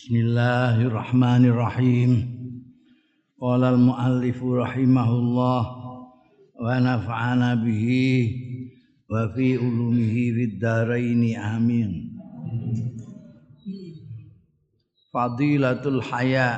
[0.00, 2.24] Bismillahirrahmanirrahim.
[3.36, 5.62] Qala al-muallif rahimahullah
[6.56, 8.08] wa nafa'ana bihi
[9.04, 12.16] wa fi ulumihi fid dharain amin.
[15.12, 16.48] Fadilatul haya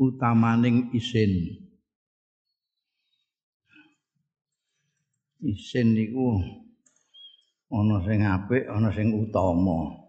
[0.00, 1.60] utamaning isin.
[5.44, 6.64] Isin niku
[7.70, 10.06] ana sing apik ana sing utama.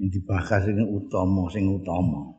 [0.00, 2.32] Yang dibahas sing utama sing utama.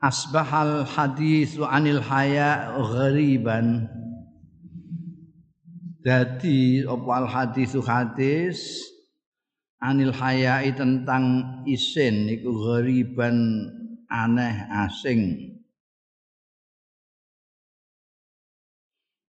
[0.00, 3.84] Asbahal hadis anil haya ghariban.
[6.00, 8.58] Dadi apa al hadis hadis?
[9.80, 13.68] Anil hayai tentang isin iku ghariban
[14.08, 15.49] aneh asing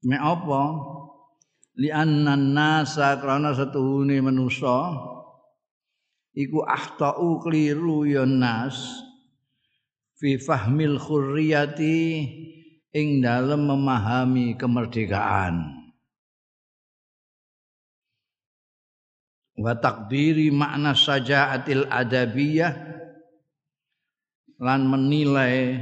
[0.07, 0.63] Mek apa?
[1.83, 4.95] Li annan nasa krana setuhune manusa
[6.33, 9.03] iku ahtau kliru ya nas
[10.17, 12.23] fi fahmil khurriyati
[12.95, 15.75] ing dalem memahami kemerdekaan.
[19.57, 22.73] Wa takdiri makna sajaatil adabiyah
[24.61, 25.77] lan menilai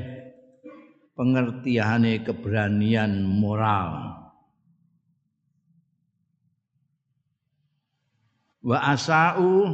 [1.14, 4.13] pengertiane keberanian moral.
[8.64, 9.68] Wa asau.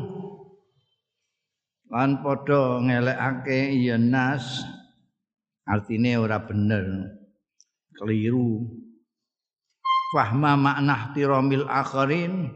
[1.91, 4.67] Lan padha ngelekake ya nas.
[5.67, 7.15] Artine ora bener.
[7.95, 8.67] Keliru.
[10.11, 12.51] Fahma makna tiramil akharin.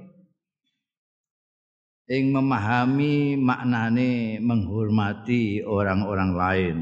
[2.05, 6.77] Ing memahami maknane menghormati orang-orang lain.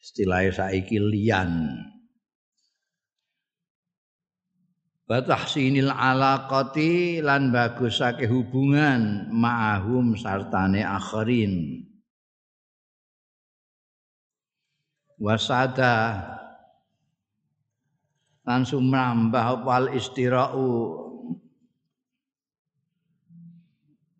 [0.00, 1.52] Istilahnya saiki liyan
[5.04, 11.84] wa tahsinil alaqati lan bagusake hubungan ma'ahum sartane akhirin
[15.18, 16.20] wasada.
[18.44, 21.00] Lan sumrambah wal istirau.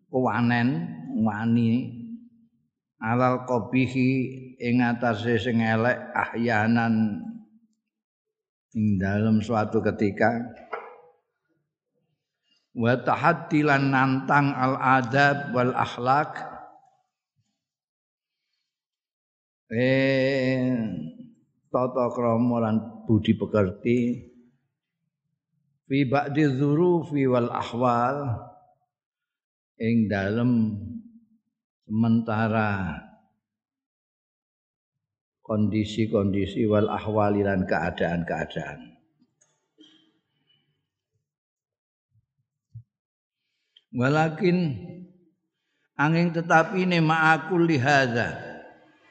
[0.09, 0.69] Kuwanen
[1.21, 2.01] wani.
[2.97, 4.09] Alal qabihi
[4.57, 7.21] ing atase sing elek ahyanan.
[8.73, 10.41] Ing dalam suatu ketika
[12.75, 16.31] wa tahaddilan nantang al adab wal akhlak.
[19.71, 20.75] Eh
[21.71, 22.75] tata krama lan
[23.07, 23.99] budi pekerti.
[25.85, 28.17] Fi ba'di dzurufi wal ahwal.
[29.75, 30.71] Ing dalem
[31.83, 32.95] sementara
[35.43, 38.94] kondisi-kondisi wal ahwali lan keadaan-keadaan
[43.95, 44.75] walakin
[45.95, 48.35] angin tetapi ne ma'akul lihada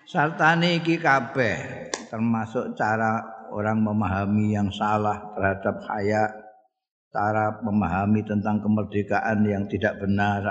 [0.05, 6.45] sartane iki kabeh termasuk cara orang memahami yang salah terhadap haya
[7.15, 10.43] cara memahami tentang kemerdekaan yang tidak benar.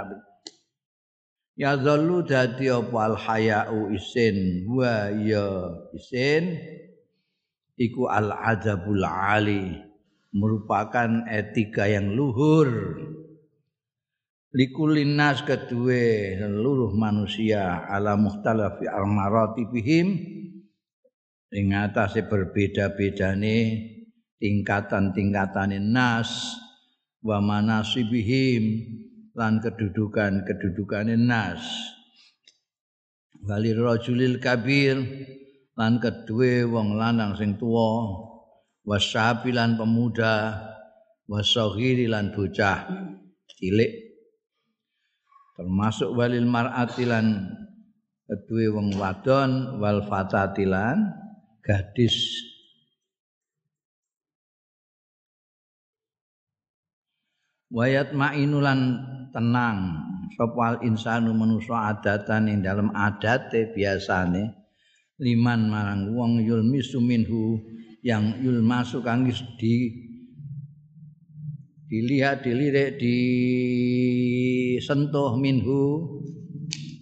[1.60, 2.98] Ya zallu dadi apa?
[3.12, 4.64] Al hayau isin.
[4.72, 6.56] Wa ya isin.
[7.76, 9.76] Iku al adabul ali.
[10.34, 12.66] Merupakan etika yang luhur
[14.54, 20.14] likulin nas kedue seluruh manusia ala mukhtalafi al maratibihim
[21.50, 23.58] ing atase berbeda-bedane
[24.38, 26.58] tingkatan-tingkatane nas
[27.26, 28.84] wa manasibihim
[29.34, 31.64] lan kedudukan-kedudukane nas.
[33.44, 35.00] Walir rajulil kabir
[35.74, 38.22] lan kedue wong lanang sing tuwa
[38.86, 40.62] wasabilan pemuda
[41.26, 42.88] wasaghiri lan bocah.
[43.54, 44.03] Cilik
[45.54, 47.50] termasuk walil mar'atilan
[48.26, 50.98] kedue wong wadon wal fatatilan
[51.62, 52.16] gadis.
[57.74, 59.02] Wayat mainulan
[59.34, 59.98] tenang
[60.38, 64.54] sopal insanu manusa adatan ing dalam adate biasane
[65.18, 67.58] liman marang wong yulmisu minhu
[68.06, 69.26] yang yulmasu kang
[69.58, 70.03] di
[71.94, 73.78] dilihat dilirik disentuh
[75.38, 76.02] minhu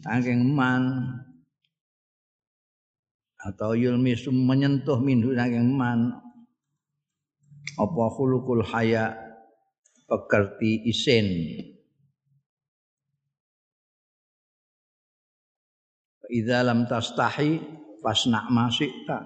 [0.03, 1.15] saking man
[3.39, 6.11] atau yulmisum menyentuh minhu saking man.
[7.79, 9.15] Apa khulukul haya
[10.11, 11.55] pekerti isin.
[16.27, 17.63] Idza lam tastahi
[18.03, 19.23] fasna ma syi'ta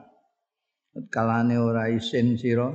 [1.09, 2.69] kalane ora isin sira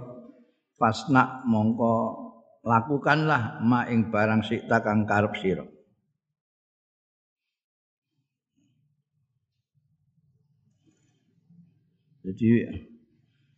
[0.74, 2.29] pasna mongko
[2.60, 5.66] lakukanlah ma ing barang sikta kang karep sira
[12.20, 12.62] Jadi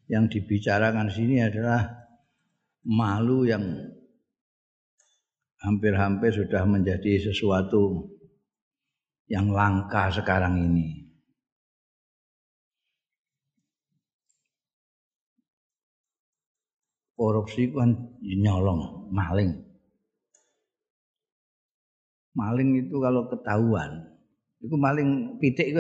[0.06, 1.82] yang dibicarakan sini adalah
[2.86, 3.62] malu yang
[5.62, 8.06] hampir-hampir sudah menjadi sesuatu
[9.26, 11.01] yang langka sekarang ini.
[17.22, 19.62] Korupsi kan nyolong, maling.
[22.34, 24.10] Maling itu kalau ketahuan,
[24.58, 25.78] itu maling pitik itu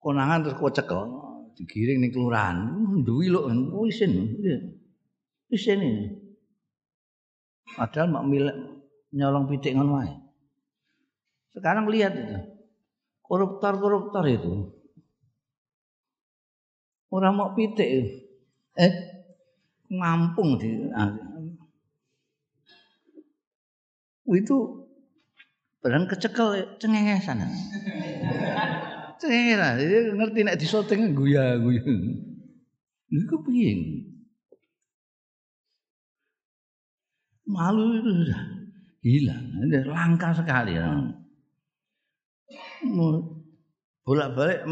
[0.00, 1.02] konangan terus kok cekel
[1.60, 2.56] digiring ning kelurahan.
[3.04, 4.40] Duwi lho oh isin
[5.52, 6.06] isin ini.
[7.76, 8.56] Padahal mak milik
[9.12, 10.10] nyolong pitik ngono wae.
[11.52, 12.36] Sekarang lihat itu
[13.28, 14.79] koruptor-koruptor itu
[17.10, 17.90] orang mau pitik
[18.78, 18.92] eh
[19.90, 20.70] ngampung di
[24.30, 24.56] itu
[25.82, 27.42] barang kecekel cengengesan
[29.20, 31.84] Cengera, dia ngerti nek disoteng guya guya.
[33.12, 34.00] Niku piye?
[37.44, 38.40] Malu itu sudah
[39.04, 39.44] hilang,
[39.92, 40.80] langka sekali.
[40.80, 40.88] Ya.
[44.08, 44.64] Bolak-balik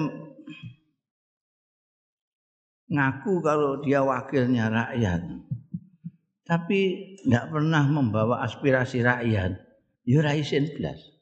[2.89, 5.23] ngaku kalau dia wakilnya rakyat.
[6.49, 6.81] Tapi
[7.21, 9.53] tidak pernah membawa aspirasi rakyat.
[10.09, 11.19] Ya raisin belas.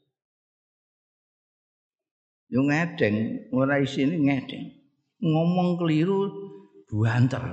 [2.47, 4.65] yo ngedeng ora isine ngedeng.
[5.19, 6.31] Ngomong keliru
[6.87, 7.43] buanter.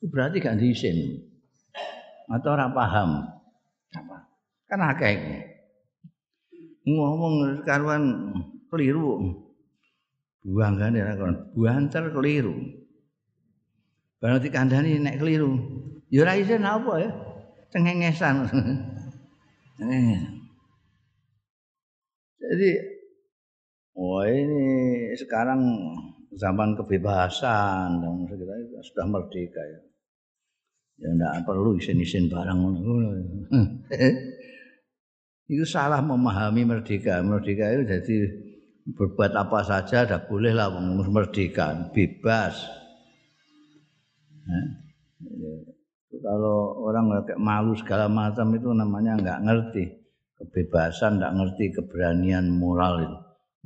[0.00, 1.28] Berarti gak diisin.
[2.32, 3.28] Atau ora paham?
[3.92, 4.16] Apa
[4.68, 5.16] kan akeh
[6.84, 8.32] ngomong karuan
[8.72, 9.44] keliru.
[10.48, 12.56] Buang ya kan buanter keliru
[14.18, 15.56] berarti kandhani nek keliru
[16.10, 17.10] ya ora isin apa ya
[17.70, 18.50] cengengesan
[22.38, 22.70] jadi
[23.98, 25.58] Oh ini sekarang
[26.30, 28.54] zaman kebebasan dan kita
[28.86, 29.80] sudah merdeka ya.
[31.02, 32.58] Ya enggak perlu isin-isin barang
[35.50, 37.18] itu salah memahami merdeka.
[37.26, 38.16] Merdeka itu jadi
[38.94, 40.70] berbuat apa saja dah boleh lah
[41.10, 42.54] merdeka, bebas.
[44.48, 44.66] Nah,
[46.24, 49.84] kalau orang kayak malu segala macam itu namanya nggak ngerti
[50.40, 53.16] kebebasan, nggak ngerti keberanian moral itu.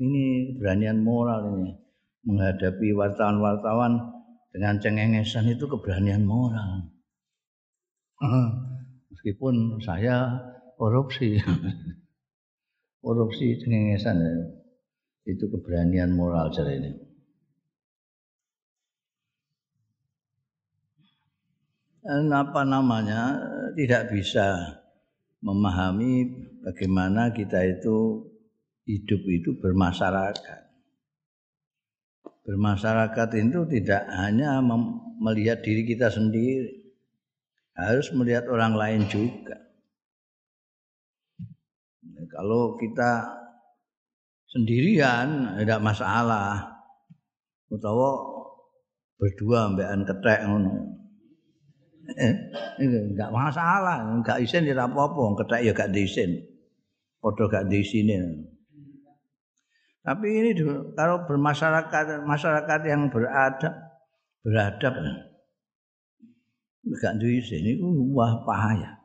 [0.03, 0.25] Ini
[0.57, 1.71] keberanian moral ini
[2.27, 3.99] menghadapi wartawan-wartawan
[4.51, 6.91] dengan cengengesan itu keberanian moral.
[9.11, 10.43] Meskipun saya
[10.75, 11.39] korupsi,
[13.05, 14.35] korupsi cengengesan ya.
[15.23, 17.12] itu keberanian moral cara ini.
[22.11, 23.39] Apa namanya
[23.79, 24.79] tidak bisa
[25.43, 26.27] memahami
[26.63, 28.27] bagaimana kita itu
[28.87, 30.61] hidup itu bermasyarakat.
[32.43, 34.59] Bermasyarakat itu tidak hanya
[35.23, 36.91] melihat diri kita sendiri,
[37.79, 39.63] harus melihat orang lain juga.
[42.33, 43.43] Kalau kita
[44.53, 46.71] sendirian tidak masalah.
[47.73, 48.21] Utawa
[49.17, 51.02] berdua mbekan ketek ngono.
[52.03, 52.35] Eh,
[52.83, 56.43] enggak masalah, enggak isin ya apa-apa, ketek ya gak diisin.
[57.23, 58.51] Padha gak diisine.
[60.03, 60.51] Tapi ini
[60.99, 63.71] kalau bermasyarakat masyarakat yang beradab
[64.43, 64.95] beradab
[66.83, 67.79] gak duwe ini
[68.11, 68.99] wah bahaya.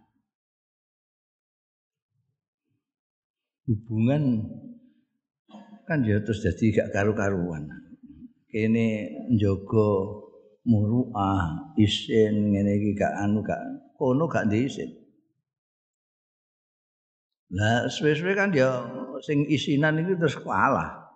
[3.69, 4.41] Hubungan
[5.85, 7.69] kan ya terus jadi gak karu-karuan.
[8.49, 10.26] Kene njogo
[10.67, 13.59] muruah isin ngene iki gak anu gak
[13.95, 14.91] kono gak diisin.
[17.55, 18.67] Lah suwe-suwe kan dia
[19.23, 21.07] sing isinan itu terus kalah.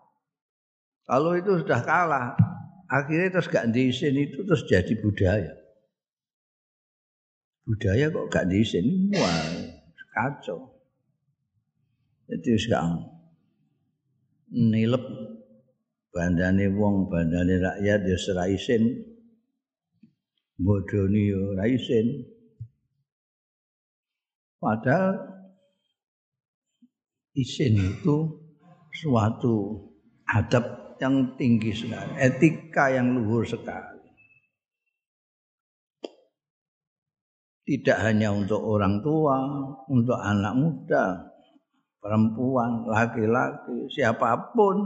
[1.03, 2.31] Kalau itu sudah kalah,
[2.87, 5.51] akhirnya terus gak diisin itu terus jadi budaya.
[7.67, 9.43] Budaya kok gak diisin, wah
[10.15, 10.71] kacau.
[12.31, 13.03] Jadi sekarang
[14.55, 15.03] nilep
[16.15, 19.10] bandane wong, bandane rakyat ya seraisin,
[20.61, 22.07] bodoni ya raisin.
[24.61, 25.17] Padahal
[27.33, 28.17] isin itu
[29.01, 29.89] suatu
[30.29, 33.97] adab yang tinggi sekali, etika yang luhur sekali.
[37.65, 39.37] Tidak hanya untuk orang tua,
[39.89, 41.25] untuk anak muda,
[41.97, 44.77] perempuan, laki-laki, siapa pun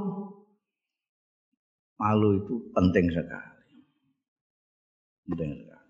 [2.00, 3.55] malu itu penting sekali.
[5.26, 5.86] Penting sekali.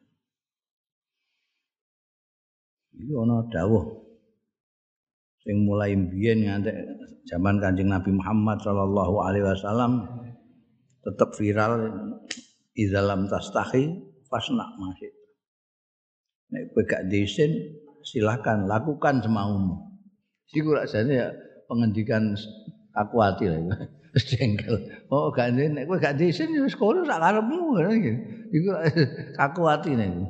[2.95, 3.43] Iki ana
[5.45, 6.71] sing mulai mbiyen nganti
[7.29, 10.09] zaman Kanjeng Nabi Muhammad sallallahu alaihi wasallam
[11.05, 11.91] tetap viral
[12.73, 13.93] izalam tastahi
[14.25, 15.13] fasna masih.
[16.49, 17.51] Nek kowe gak diisin
[18.01, 20.01] silakan lakukan semaumu.
[20.49, 21.29] Iku rasane ya
[21.69, 22.33] pengendikan
[22.93, 23.61] aku hati lah.
[24.23, 24.75] Jengkel.
[25.11, 28.13] Oh, gak nek kowe gak diisin ya sekolah sak karepmu gitu.
[28.55, 28.69] Iku
[29.45, 30.11] aku hati nek.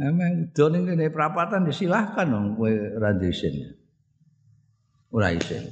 [0.00, 3.78] Emang udah ning kene prapatan disilahkan dong kowe ora diisin.
[5.14, 5.70] Ora isin.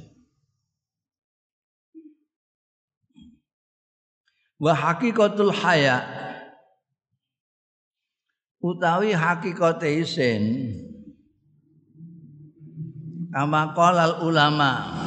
[4.59, 6.03] Wa haqiqatul haya
[8.59, 10.43] utawi hakikate isin
[13.31, 14.98] kama qalal ulama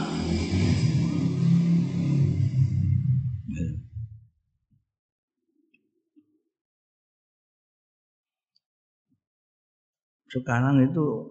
[10.32, 11.28] sekarang itu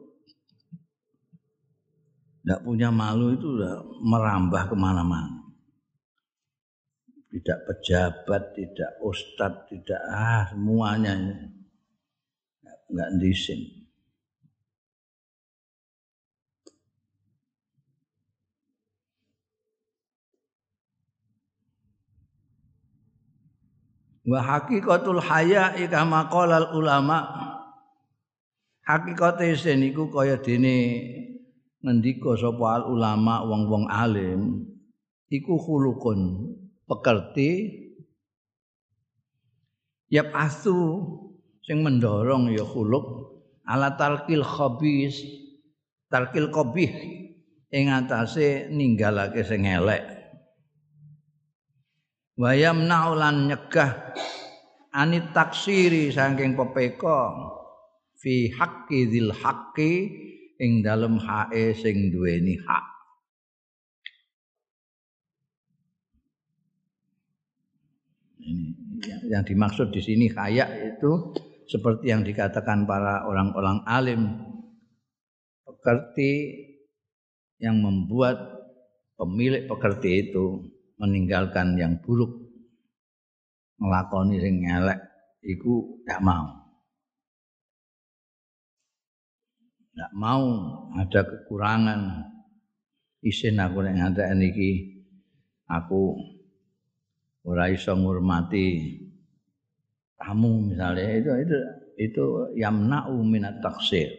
[2.42, 5.42] tidak punya malu itu udah merambah ke mana-mana.
[7.32, 11.18] Tidak pejabat, tidak ustadz, tidak ah semuanya
[12.92, 13.82] nggak disin.
[24.22, 27.51] Wa haqiqatul haya kama qala ulama
[28.86, 30.78] hakikate sen iku kaya dene
[31.82, 34.66] ngendika sapa ulama wong-wong alim
[35.30, 36.52] iku khulukun
[36.86, 37.82] pekerti
[40.12, 41.02] yap asu
[41.64, 45.24] sing mendorong ya khuluk ala talqil khabis
[46.12, 46.92] talqil qabih
[47.72, 50.04] ing atase ninggalake sing elek.
[52.36, 54.12] Wayam naulan nyegah
[54.92, 57.32] anit taksiri saking pepeka
[58.22, 59.92] fi haqqi dzil haqqi
[60.62, 62.86] ing dalem hae sing duweni hak.
[68.42, 68.82] Ini
[69.34, 71.34] yang dimaksud di sini kaya itu
[71.66, 74.22] seperti yang dikatakan para orang-orang alim
[75.66, 76.62] pekerti
[77.58, 78.38] yang membuat
[79.18, 80.70] pemilik pekerti itu
[81.02, 82.34] meninggalkan yang buruk
[83.82, 85.02] melakoni sing elek
[85.42, 86.61] iku gak mau
[90.02, 90.50] nggak mau
[90.98, 92.26] ada kekurangan.
[93.22, 94.98] Isin aku nek ngantek niki
[95.70, 96.18] aku
[97.46, 98.98] ora iso ngurmati
[100.18, 101.58] tamu misalnya itu itu
[102.02, 102.26] itu
[102.58, 104.10] yamna'u minat taksir.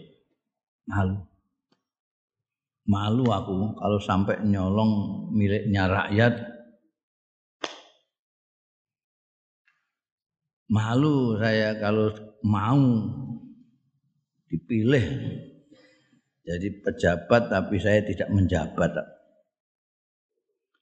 [0.86, 1.18] Malu.
[2.86, 6.34] Malu aku kalau sampai nyolong miliknya rakyat.
[10.70, 12.14] Malu saya kalau
[12.46, 12.86] mau
[14.46, 15.06] dipilih
[16.42, 18.98] jadi pejabat tapi saya tidak menjabat.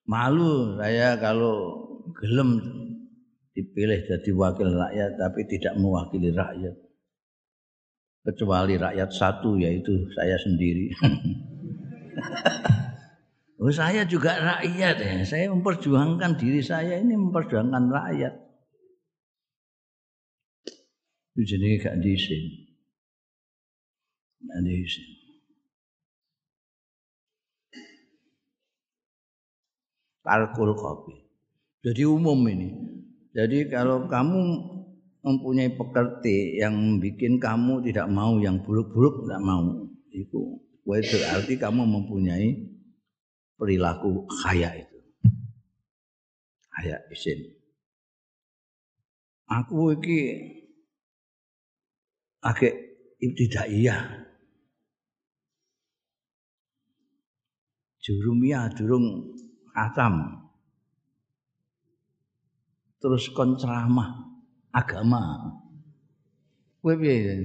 [0.08, 1.84] Malu saya kalau
[2.16, 2.64] gelem
[3.52, 6.72] dipilih jadi wakil rakyat tapi tidak mewakili rakyat.
[8.24, 10.96] Kecuali rakyat satu yaitu saya sendiri.
[13.60, 15.12] oh, saya juga rakyat ya.
[15.28, 18.34] Saya memperjuangkan diri saya ini memperjuangkan rakyat.
[21.36, 22.44] Itu jadi gak diisin.
[24.40, 25.19] Gak diisin.
[30.20, 31.16] Tarkul kopi.
[31.80, 32.68] Jadi umum ini.
[33.32, 34.40] Jadi kalau kamu
[35.20, 42.48] mempunyai pekerti yang bikin kamu tidak mau yang buruk-buruk tidak mau, itu berarti kamu mempunyai
[43.56, 44.98] perilaku kaya itu.
[46.72, 47.60] Kaya isin.
[49.50, 50.20] Aku iki
[52.40, 52.74] agak
[53.20, 53.96] tidak iya.
[58.00, 59.36] Jurumia durung
[59.72, 60.14] khatam
[63.00, 64.30] terus kon ceramah
[64.70, 65.56] agama.
[66.80, 67.36] Kowe piye?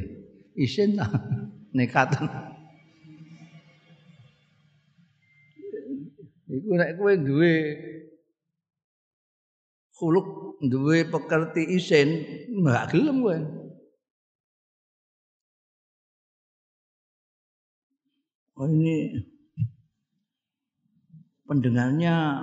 [0.55, 1.07] Isin ta?
[1.75, 2.27] Nekatan.
[6.45, 7.53] Iku nek kowe duwe
[9.95, 10.27] khuluk
[10.63, 12.09] duwe pekerti isin
[12.51, 13.37] enggak gelem kowe.
[18.55, 19.19] Oh ini
[21.45, 22.41] pendengarnya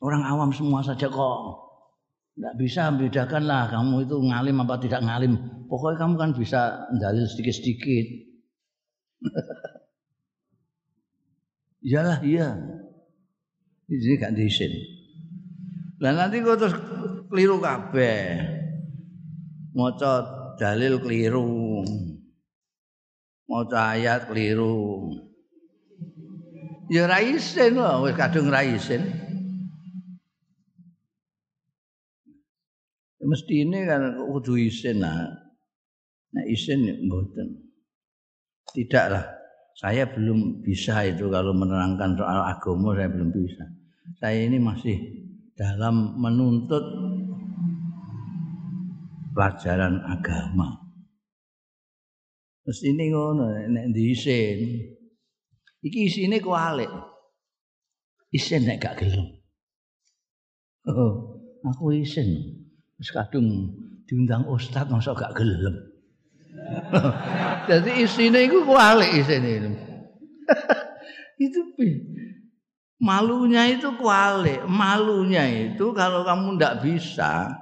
[0.00, 1.40] orang awam semua saja kok.
[2.36, 5.40] Tidak bisa membedakan lah kamu itu ngalim apa tidak ngalim.
[5.72, 8.06] Pokoknya kamu kan bisa dalil sedikit-sedikit.
[11.88, 12.52] Iyalah iya.
[13.88, 14.72] Ini gak diisin.
[16.02, 16.76] Lah nanti kok terus
[17.32, 18.36] keliru kabeh.
[19.72, 20.12] Maca
[20.60, 21.80] dalil keliru.
[23.48, 25.08] Maca ayat keliru.
[26.86, 29.02] Ya ra isin lho, wis kadung ra isin.
[33.26, 35.34] Mesti ini kan kudu isin lah.
[36.30, 37.66] Nah isin mboten.
[38.70, 39.34] Tidaklah.
[39.76, 43.66] Saya belum bisa itu kalau menerangkan soal agama saya belum bisa.
[44.16, 44.96] Saya ini masih
[45.52, 46.80] dalam menuntut
[49.36, 50.80] pelajaran agama.
[52.64, 54.95] Terus ini ngono nek diisin.
[55.86, 56.90] Iki isine kualik.
[58.34, 59.38] Isin nek gak gelem.
[60.90, 62.58] Oh, aku isin.
[62.98, 63.70] Wis kadung
[64.10, 65.78] diundang ustaz masa gak gelem.
[67.70, 69.78] Jadi isine iku kualik isine.
[71.46, 71.60] itu
[72.96, 74.66] Malunya itu kualik.
[74.66, 77.52] Malunya itu kalau kamu ndak bisa,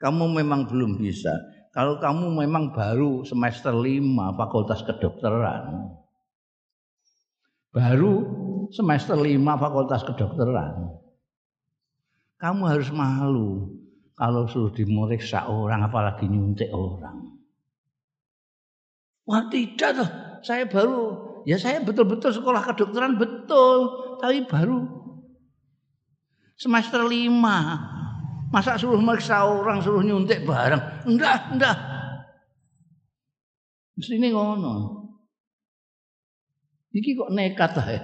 [0.00, 1.30] kamu memang belum bisa.
[1.76, 6.01] Kalau kamu memang baru semester lima fakultas kedokteran.
[7.72, 8.12] Baru
[8.68, 10.92] semester lima fakultas kedokteran.
[12.36, 13.72] Kamu harus malu
[14.12, 17.32] kalau suruh dimeriksa orang apalagi nyuntik orang.
[19.24, 20.10] Wah tidak tuh,
[20.44, 21.16] saya baru
[21.48, 23.78] ya saya betul-betul sekolah kedokteran betul,
[24.20, 24.84] tapi baru
[26.60, 27.88] semester lima.
[28.52, 31.08] Masa suruh meriksa orang, suruh nyuntik barang?
[31.08, 31.72] Enggak, enggak.
[33.96, 35.01] Mesti ini ngono.
[36.92, 38.00] Iki kok nekat lah ya.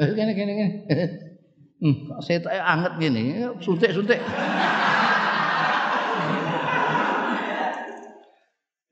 [0.00, 0.68] Kene kene kene.
[1.80, 4.20] Hmm, saya tak anget gini, suntik-suntik.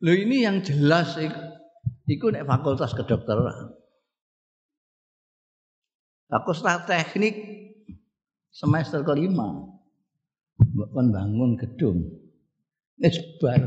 [0.08, 1.20] Loh ini yang jelas
[2.08, 3.76] iku nek fakultas kedokteran.
[6.32, 7.36] Fakultas teknik
[8.48, 9.68] semester kelima
[10.96, 12.08] kon bangun gedung.
[12.96, 13.60] Wis bar.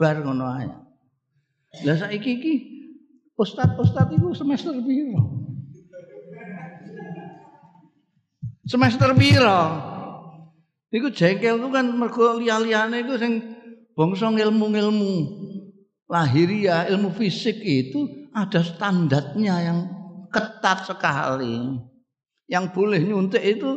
[0.00, 0.72] Bar ngono ae.
[1.84, 2.77] Lah saiki iki
[3.38, 5.22] ustad-ustad itu semester piro?
[8.66, 9.62] Semester piro?
[10.90, 13.40] Iku jengkel itu kan mergo liya-liyane iku sing
[13.94, 15.14] bangsa ilmu-ilmu
[16.08, 19.78] lahiriah, ilmu fisik itu ada standarnya yang
[20.32, 21.78] ketat sekali.
[22.48, 23.76] Yang boleh nyuntik itu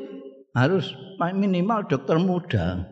[0.55, 2.87] harus minimal dokter muda.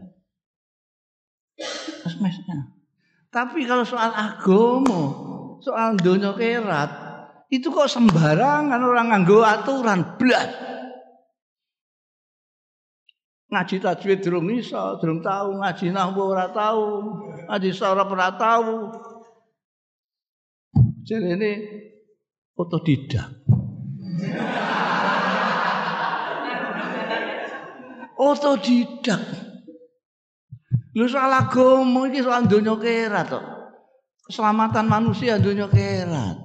[3.32, 5.02] Tapi kalau soal agama,
[5.60, 6.90] soal dunia kerat,
[7.50, 10.50] itu kok sembarangan orang nganggo aturan blas.
[13.50, 16.86] Ngaji tajwid durung iso, durung tahu, ngaji nahwu ora tahu,
[17.50, 18.94] ngaji sora ora tahu.
[21.02, 21.52] Jadi ini
[22.54, 23.30] otodidak.
[28.20, 29.24] Otodidak.
[30.94, 33.59] Lu soal agama iki soal donya kerat to.
[34.30, 36.38] Keselamatan manusia donya kerat.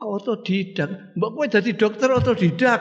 [0.00, 1.16] Otodidak.
[1.16, 2.80] Mbok kowe dadi dokter otodidak.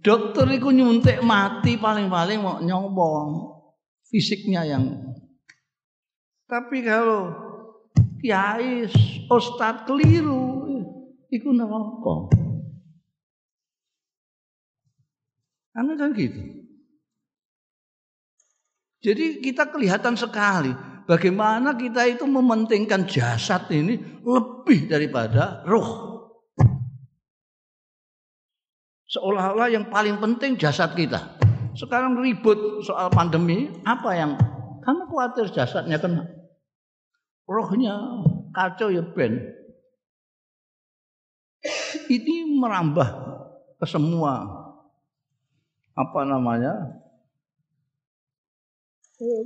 [0.00, 3.58] dokter iku nyuntik mati paling-paling mau nyobong
[4.08, 4.84] fisiknya yang
[6.46, 7.34] tapi kalau
[8.22, 8.86] kiai
[9.32, 10.62] ustad keliru
[11.32, 12.30] itu neraka
[15.74, 16.63] karena kan gitu
[19.04, 20.72] jadi kita kelihatan sekali
[21.04, 26.16] bagaimana kita itu mementingkan jasad ini lebih daripada roh
[29.04, 34.38] seolah-olah yang paling penting jasad kita sekarang ribut soal pandemi, apa yang
[34.86, 36.22] karena khawatir jasadnya kena.
[37.50, 37.98] Rohnya
[38.54, 39.42] kacau ya ben.
[42.06, 43.08] Ini merambah
[43.82, 44.46] ke semua
[45.94, 47.03] apa namanya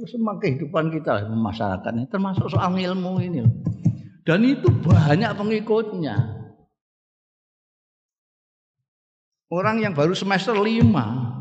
[0.07, 3.43] semua kehidupan kita masyarakat ini termasuk soal ilmu ini
[4.29, 6.37] dan itu banyak pengikutnya.
[9.49, 11.33] Orang yang baru semester lima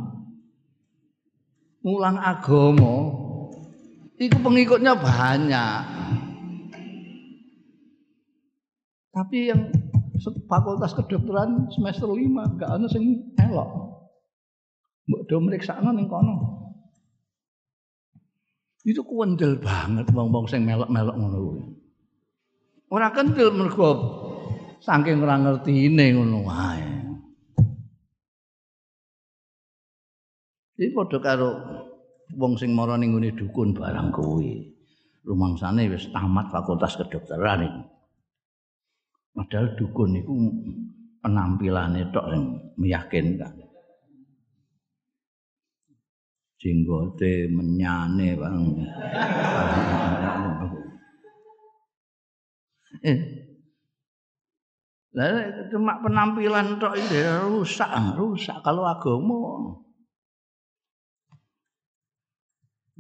[1.83, 3.11] mulang agama
[4.15, 5.81] itu pengikutnya banyak.
[9.11, 9.67] Tapi yang
[10.47, 13.99] fakultas kedokteran semester lima gak ada sing elok.
[15.11, 16.56] Mbok do mriksakno ning kono
[18.87, 21.63] itu kuwendel banget wong-wong sing melok-melok ngono kuwi
[22.95, 23.91] ora kendel mergo
[24.79, 26.97] saking ora ngertine ngono wae
[30.77, 31.49] Iki padha karo
[32.37, 34.77] wong sing mara ning ngene dukun barang kuwi.
[35.25, 37.81] Rumangsane wis tamat fakultas kedokteran iki.
[39.33, 40.33] Padahal dukun iku
[41.25, 42.41] penampilane tok sing
[42.77, 43.66] meyakinkan.
[46.57, 48.57] Jenggote menyane bang.
[53.05, 53.19] eh.
[55.17, 59.73] Lah cuma penampilan tok ini rusak, rusak kalau agama.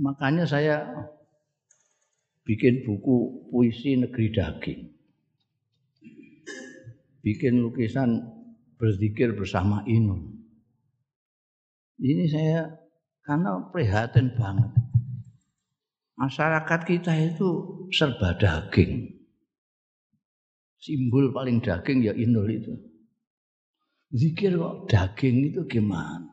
[0.01, 0.85] Makanya saya
[2.45, 4.81] bikin buku puisi negeri daging.
[7.21, 8.21] Bikin lukisan
[8.77, 10.41] berzikir bersama Inun.
[11.97, 12.86] Ini saya
[13.27, 14.71] karena prihatin banget.
[16.15, 17.49] Masyarakat kita itu
[17.91, 19.19] serba daging.
[20.79, 22.73] Simbol paling daging ya Inul itu.
[24.15, 26.31] Zikir kok daging itu gimana?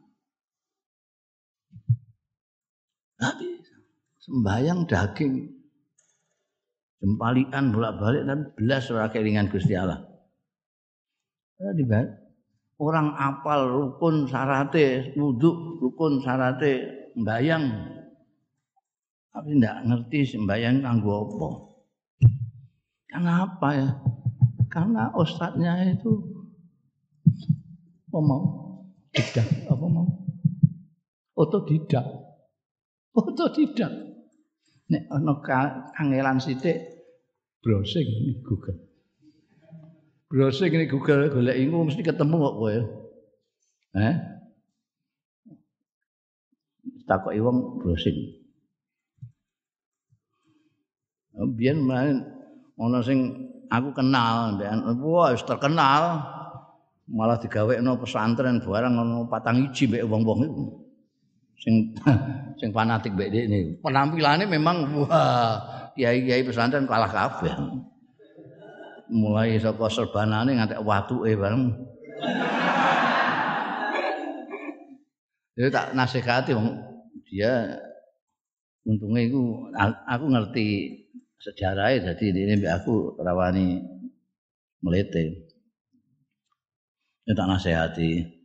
[3.19, 3.59] Tapi
[4.23, 5.33] sembayang daging
[7.03, 10.01] jempalian bolak-balik dan belas ora kelingan Gusti Allah.
[12.85, 16.73] Orang apal rukun sarate wudhu, rukun sarate
[17.17, 17.65] sembayang.
[19.33, 21.49] Tapi tidak ngerti sembayang kanggo apa.
[23.09, 23.89] Kenapa ya?
[24.69, 26.13] Karena ustadznya itu
[28.13, 28.45] apa mau?
[29.17, 30.07] Tidak, apa mau?
[31.41, 32.05] Otodidak.
[33.17, 33.93] Otodidak.
[34.93, 35.35] Nek ana
[35.97, 36.95] kangelan sithik
[37.65, 38.94] browsing ning Google.
[40.35, 42.75] Browsing ning Google golek iku mesti ketemu kok kowe.
[43.95, 44.15] Eh?
[47.07, 48.35] Takoki wong browsing.
[51.55, 52.27] Biyen main
[52.75, 54.59] ana sing aku kenal,
[55.07, 56.27] wah wis terkenal.
[57.07, 60.51] Malah digawekno pesantren barang ana patang iji mbek wong-wong
[61.63, 61.95] sing
[62.59, 63.79] sing fanatik mbek ini.
[63.79, 65.63] Penampilannya memang wah,
[65.95, 67.55] kiai-kiai pesantren kalah kabeh.
[69.13, 71.73] Mulai saka serbanane nganti watuke bareng.
[75.55, 76.83] Dia tak nasihati wong
[77.31, 77.79] dia
[78.83, 79.71] untungnya itu
[80.09, 80.67] aku ngerti
[81.39, 83.85] sejarahnya jadi ini aku rawani
[84.83, 85.47] melete.
[87.25, 88.43] Dia tak nasihati.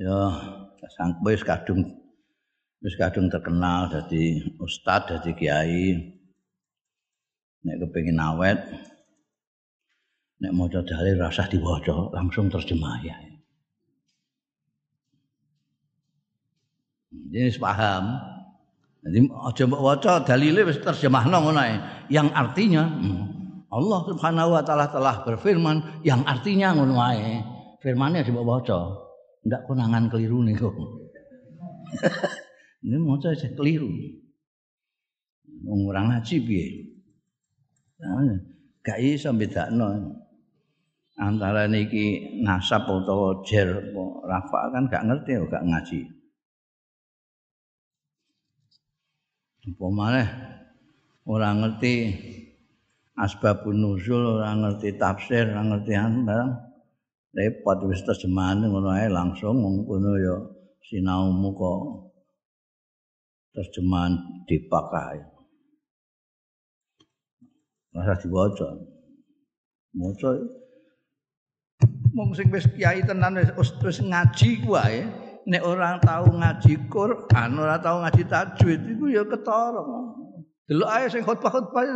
[0.00, 0.16] Ya,
[0.96, 1.86] sang wis kadung
[2.80, 5.92] wis kadung terkenal dadi ustad dadi kiai
[7.60, 8.58] nek kepengin awet
[10.40, 13.16] nek maca dalil rasah diwaca langsung terjemah ya
[17.30, 18.04] Jadi paham.
[19.00, 21.62] Jadi aja mbok waca dalile wis terjemahno ngono
[22.12, 23.22] Yang artinya hmm,
[23.72, 27.40] Allah Subhanahu wa taala telah berfirman yang artinya ngono ae.
[27.80, 28.78] Firmane mbok waca.
[29.46, 30.68] Ndak konangan keliru niku.
[32.84, 33.88] Ini maca saya keliru.
[35.64, 36.66] Wong ora ngaji piye?
[38.00, 38.40] Nah,
[38.80, 40.16] gak iso bedakno.
[41.20, 43.68] Antara niki nasab utawa jer
[44.24, 46.00] rafa kan gak ngerti gak ngaji.
[49.60, 50.28] Apa maneh
[51.28, 51.94] ora ngerti
[53.20, 55.92] asbabun nuzul, ora ngerti tafsir, ora ngerti
[56.24, 56.52] barang
[57.36, 60.36] repot wis terjemahan ngono ae langsung ngono ya
[60.88, 61.80] sinaumu kok
[63.52, 64.16] terjemahan
[64.48, 65.20] dipakai.
[67.92, 68.68] Masa diwaca.
[69.90, 70.30] Maca
[72.10, 75.06] Wong sing wis kiai tenan wis terus ngaji ku wae,
[75.46, 79.82] nek ora tau ngaji Quran, ora tau ngaji tajwid iku ya ketara.
[80.66, 81.86] Delok ae sing khotbah-khotbah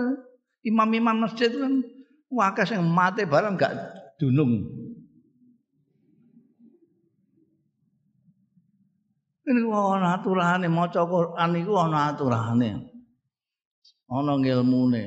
[0.62, 1.83] imam-imam masjid kan
[2.31, 3.74] wakil sing mate barang gak
[4.18, 4.70] dunung.
[9.44, 12.70] Ini ana aturane maca Quran iku ana aturane.
[14.09, 15.05] Ana ngilmune.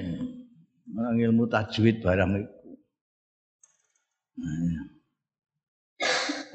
[0.93, 2.55] Ana ilmu tajwid barang iku.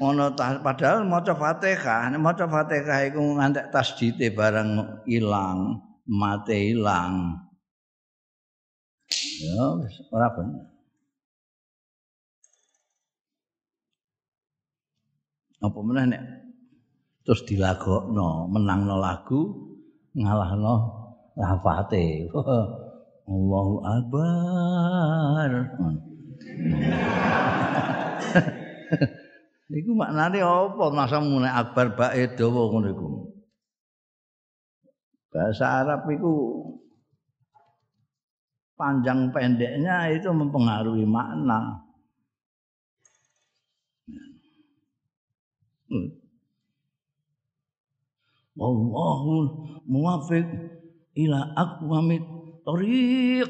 [0.03, 7.39] Ana padahal maca Fatihah, nek maca Fatihah iku ngantek tasdite barang ilang, mate ilang.
[9.39, 9.63] Ya,
[10.11, 10.63] ora bener.
[15.63, 16.23] Apa meneh nek
[17.23, 19.47] terus dilagokno menangno lagu
[20.11, 20.75] ngalahno
[21.39, 22.27] lafate
[23.31, 25.49] Allahu akbar
[29.73, 30.85] Iku maknane apa?
[30.93, 33.07] Masa mune akbar bae dawa ngono iku?
[35.33, 36.33] Bahasa Arab iku
[38.77, 41.81] panjang pendeknya itu mempengaruhi makna.
[48.53, 49.33] Wallahu
[49.89, 50.45] muwafiq
[51.17, 52.21] ila aqwamit
[52.61, 53.49] tariq.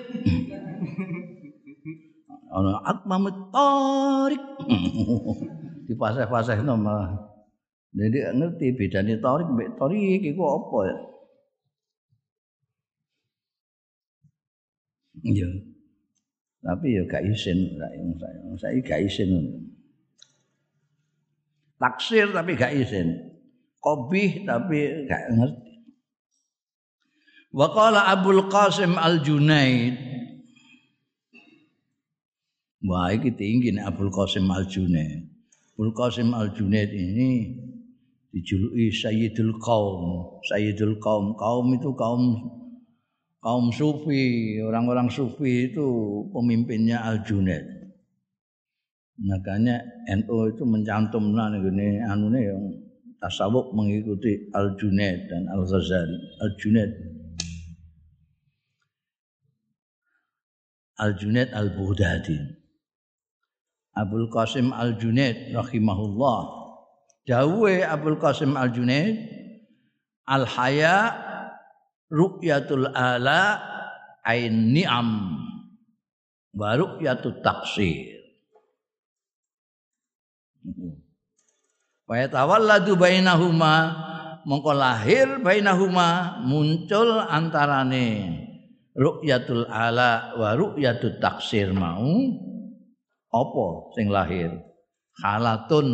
[2.47, 4.43] Ana aqwamit tariq
[5.83, 7.11] di fase-fase malah
[7.93, 10.97] jadi ngerti bedanya tarik mbek tarik iku apa ya
[15.23, 15.47] Iya.
[16.63, 17.99] Tapi ya gak isin saya.
[18.59, 19.31] Saya gak isin.
[21.79, 23.31] Taksir tapi gak isin.
[23.79, 25.71] Kobih tapi gak ngerti.
[27.55, 30.11] Wa qala Abdul Qasim Al-Junaid
[32.83, 35.32] Wah, ini tinggi nih Abdul Qasim Al-Junaid.
[35.73, 37.57] Qasim Al-Junaid ini
[38.29, 40.37] dijuluki Sayyidul Qaum.
[40.45, 41.33] Sayyidul Qaum.
[41.33, 42.23] Kaum itu kaum
[43.43, 45.85] kaum sufi, orang-orang sufi itu
[46.29, 47.65] pemimpinnya Al Junaid.
[49.13, 52.61] Makanya NU itu mencantum nah ini anu yang
[53.21, 56.17] tasawuf mengikuti Al Junaid dan Al Ghazali.
[56.41, 56.91] Al Junaid
[60.97, 62.37] Al Junaid Al Bughdadi.
[63.93, 66.41] Abdul Qasim Al Junaid rahimahullah.
[67.29, 69.21] Dawe Abdul Qasim Al Junaid
[70.25, 70.97] Al Haya
[72.09, 73.61] ru'yatul ala
[74.25, 75.09] ain ni'am
[76.57, 78.17] wa ru'yatut taksir.
[82.07, 83.75] Wa yatawalladu bainahuma
[84.47, 88.41] mongko lahir bainahuma muncul antarane
[88.95, 92.05] ru'yatul ala wa ru'yatut taksir mau
[93.33, 93.65] apa
[93.97, 94.53] sing lahir?
[95.17, 95.89] Halatun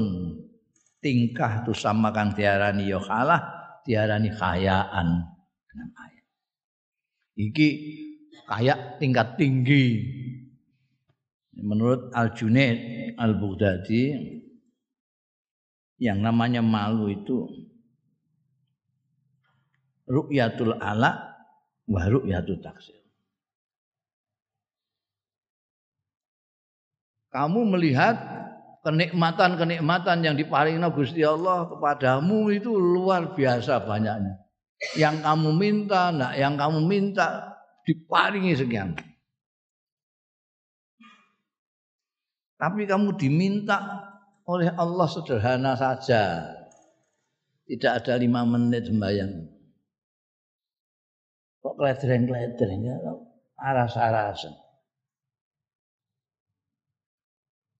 [0.99, 3.41] tingkah tu sama kang diarani ya halah
[3.87, 5.07] diarani khayaan.
[5.65, 6.25] Dengan ayat.
[7.39, 7.69] Iki
[8.43, 9.85] kayak tingkat tinggi.
[11.59, 14.15] Menurut Al Junaid Al Bughdadi
[15.99, 17.43] yang namanya malu itu
[20.07, 21.35] ru'yatul ala
[21.85, 22.98] wa ru'yatu taksir.
[27.29, 28.17] Kamu melihat
[28.81, 34.41] kenikmatan-kenikmatan yang diparingi Gusti Allah kepadamu itu luar biasa banyaknya.
[34.95, 38.95] Yang kamu minta, nah yang kamu minta diparingi sekian.
[42.59, 43.77] Tapi kamu diminta
[44.47, 46.43] oleh Allah sederhana saja.
[47.69, 49.59] Tidak ada lima menit sembahyang
[51.59, 52.95] kok kledreng-kledreng ya
[53.59, 54.55] aras-arasan.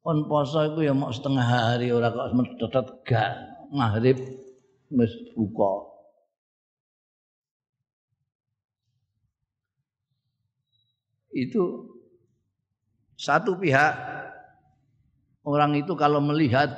[0.09, 3.29] Kon poso iku ya mau setengah hari ora kok tetep gak
[3.69, 4.17] maghrib
[4.89, 5.85] wis buka.
[11.29, 11.93] Itu
[13.21, 13.93] satu pihak
[15.45, 16.73] orang itu kalau melihat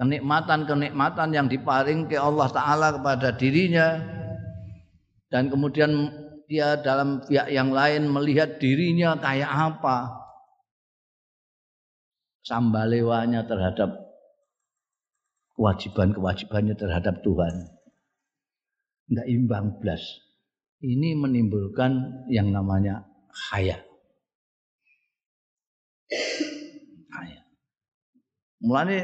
[0.00, 4.00] kenikmatan-kenikmatan yang diparing ke Allah taala kepada dirinya
[5.28, 6.08] dan kemudian
[6.48, 10.21] dia dalam pihak yang lain melihat dirinya kayak apa
[12.42, 13.90] sambalewanya terhadap
[15.54, 17.54] kewajiban-kewajibannya terhadap Tuhan.
[19.08, 20.02] Tidak imbang belas
[20.82, 23.78] ini menimbulkan yang namanya khaya.
[27.06, 27.40] Khaya.
[28.62, 28.98] Mulanya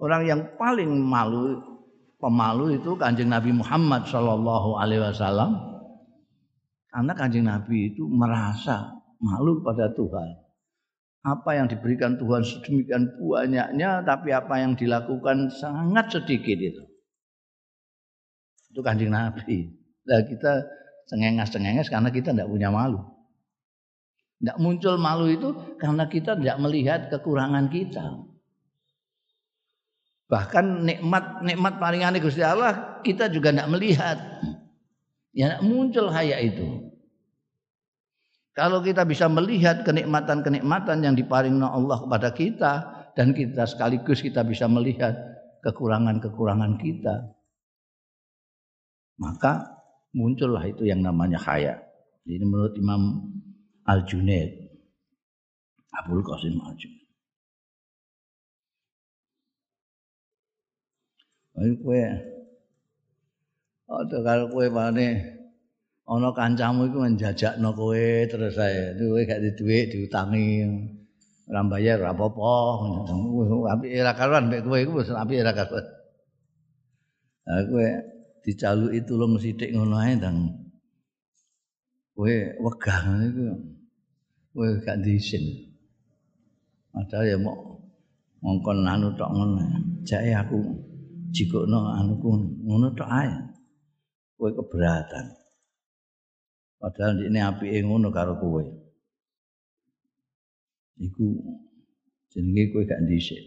[0.00, 1.60] orang yang paling malu
[2.16, 5.52] pemalu itu kanjeng Nabi Muhammad Shallallahu Alaihi Wasallam.
[6.88, 8.88] Karena kanjeng Nabi itu merasa
[9.20, 10.47] malu pada Tuhan.
[11.26, 16.82] Apa yang diberikan Tuhan sedemikian banyaknya, tapi apa yang dilakukan sangat sedikit itu.
[18.70, 19.74] Itu kanjeng Nabi.
[20.06, 20.62] Nah kita
[21.08, 23.02] cengenges-cengenges karena kita tidak punya malu.
[24.38, 25.50] Tidak muncul malu itu
[25.82, 28.22] karena kita tidak melihat kekurangan kita.
[30.28, 34.18] Bahkan nikmat nikmat paling aneh Gusti Allah kita juga tidak melihat.
[35.32, 36.92] Ya muncul haya itu.
[38.58, 42.72] Kalau kita bisa melihat kenikmatan-kenikmatan yang diparingkan Allah kepada kita
[43.14, 45.14] dan kita sekaligus kita bisa melihat
[45.62, 47.38] kekurangan-kekurangan kita,
[49.22, 49.78] maka
[50.10, 51.78] muncullah itu yang namanya haya.
[52.26, 53.30] Ini menurut Imam
[53.86, 54.50] Al Junaid,
[55.94, 57.06] Abdul Qasim Al Junaid.
[61.58, 62.02] Ayo kue
[63.86, 65.37] kalau kowe pane
[66.08, 69.50] ana kancamu iku menjajakno kowe terus saya kowe gak di
[69.92, 70.64] diutangi.
[71.48, 72.52] Ora bayar ora apa-apa.
[73.76, 75.86] Apik ora karuan mek kowe iku wis apik ora karuan.
[77.44, 77.88] Ha kowe
[78.40, 80.48] dicaluki tulung sithik ngono ae ndang
[82.16, 83.44] kowe wegah ngono iku.
[84.56, 85.44] Kowe gak diisin
[86.88, 87.84] padahal ya mau
[88.40, 89.60] ngongkon anu tok ngono.
[90.08, 90.56] Jake aku
[91.36, 92.28] jikono anuku
[92.64, 93.28] ngono tok ae.
[94.40, 95.47] Kowe keberatan.
[96.78, 98.62] Padahal ini apike ngono karo kowe.
[101.02, 101.26] Iku
[102.30, 103.42] jenenge kowe gak dhisik.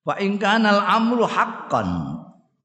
[0.00, 2.16] Fa in kanal amru haqqan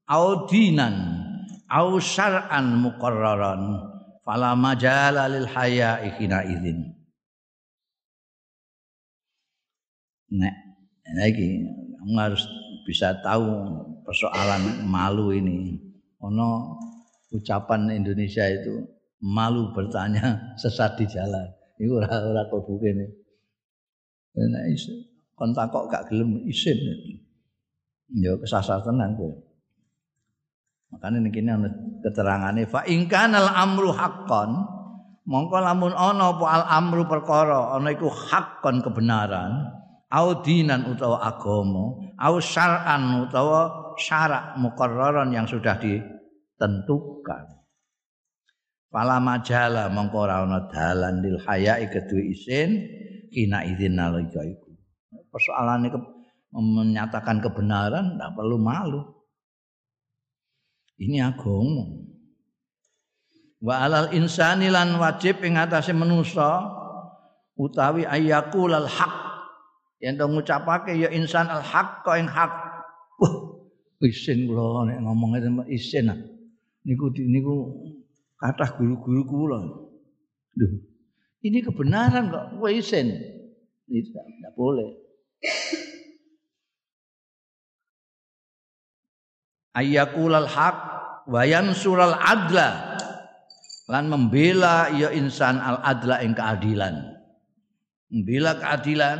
[0.08, 1.20] au dinan
[1.68, 3.92] au syar'an muqarraran
[4.24, 6.96] fala majala lil haya'i hina idzin.
[10.32, 10.56] Nek
[11.12, 11.60] lagi
[12.00, 12.42] kamu harus
[12.88, 13.46] bisa tahu
[14.00, 15.76] persoalan malu ini.
[16.24, 16.80] Ono
[17.32, 18.86] ucapan Indonesia itu
[19.22, 21.46] malu bertanya sesat di jalan.
[21.76, 23.06] Iku ora ora kok kene.
[24.36, 24.92] Nek iso
[25.36, 26.76] kon takok gak gelem isin.
[28.16, 29.34] Ya kesasar tenan kowe.
[30.94, 31.68] Makanya ini kini ada
[32.06, 34.54] keterangannya fa ingkanal amru haqqan
[35.26, 39.66] mongko lamun ana apa al amru perkara ana iku haqqan kebenaran
[40.14, 45.74] au dinan utawa agama au syar'an utawa syarak muqarraran yang sudah
[46.56, 47.56] ditentukan
[48.96, 50.40] Pala majala mongko ora
[50.72, 52.80] dalan lil haya'i kedue isin
[53.28, 54.72] kina izin nalika iku.
[55.36, 55.92] Ini
[56.56, 59.04] menyatakan kebenaran tidak perlu malu.
[60.96, 61.84] Ini agama.
[63.60, 66.64] Wa alal insani lan wajib ing atase manusa
[67.52, 69.16] utawi ayyakul al haq.
[70.00, 72.52] Yen ngucapake ya insan al haq kok ing hak.
[73.20, 73.34] Wah,
[74.00, 76.35] isin kula nek ngomongnya isin.
[76.86, 77.54] Niku niku
[78.38, 79.58] kathah guru-guru kula.
[80.54, 80.72] Duh.
[81.42, 83.10] Ini kebenaran kok kowe isin.
[83.90, 84.94] Tidak boleh.
[89.76, 90.78] Ayyakulal haq
[91.26, 92.96] wa yansural adla
[93.90, 96.96] lan membela ya insan al adla ing keadilan.
[98.08, 99.18] Membela keadilan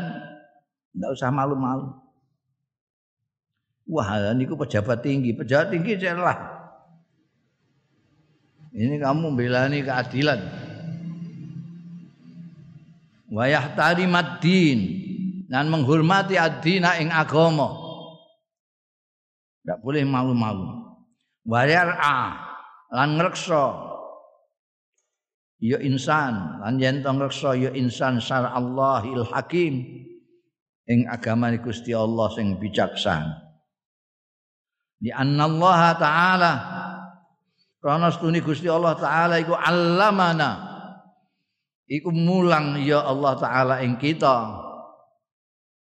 [0.96, 1.92] enggak usah malu-malu.
[3.87, 6.56] Wah, niku pejabat tinggi, pejabat tinggi celah.
[8.76, 10.40] Ini kamu membelani keadilan.
[13.32, 14.78] Wayah tadi madin
[15.48, 17.72] dan menghormati adina ing agama.
[19.64, 20.92] Tidak boleh malu-malu.
[21.48, 22.18] Wayar a
[22.92, 23.64] lan ngrekso
[25.62, 30.04] ya insan lan yen to ngrekso ya insan syar Allahil Hakim
[30.84, 33.40] ing agama Gusti Allah sing bijaksana.
[35.00, 36.52] Di Allah taala
[37.87, 40.75] karena stuni Gusti Allah taala iku allamana
[41.87, 44.66] iku mulang ya Allah taala ing kita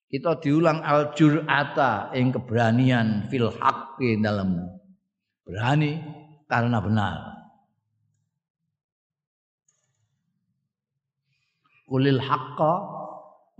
[0.08, 4.78] kita diulang al jur'ata yang keberanian fil haqqi dalam
[5.44, 6.00] berani
[6.48, 7.18] karena benar.
[11.88, 12.74] Kulil haqqa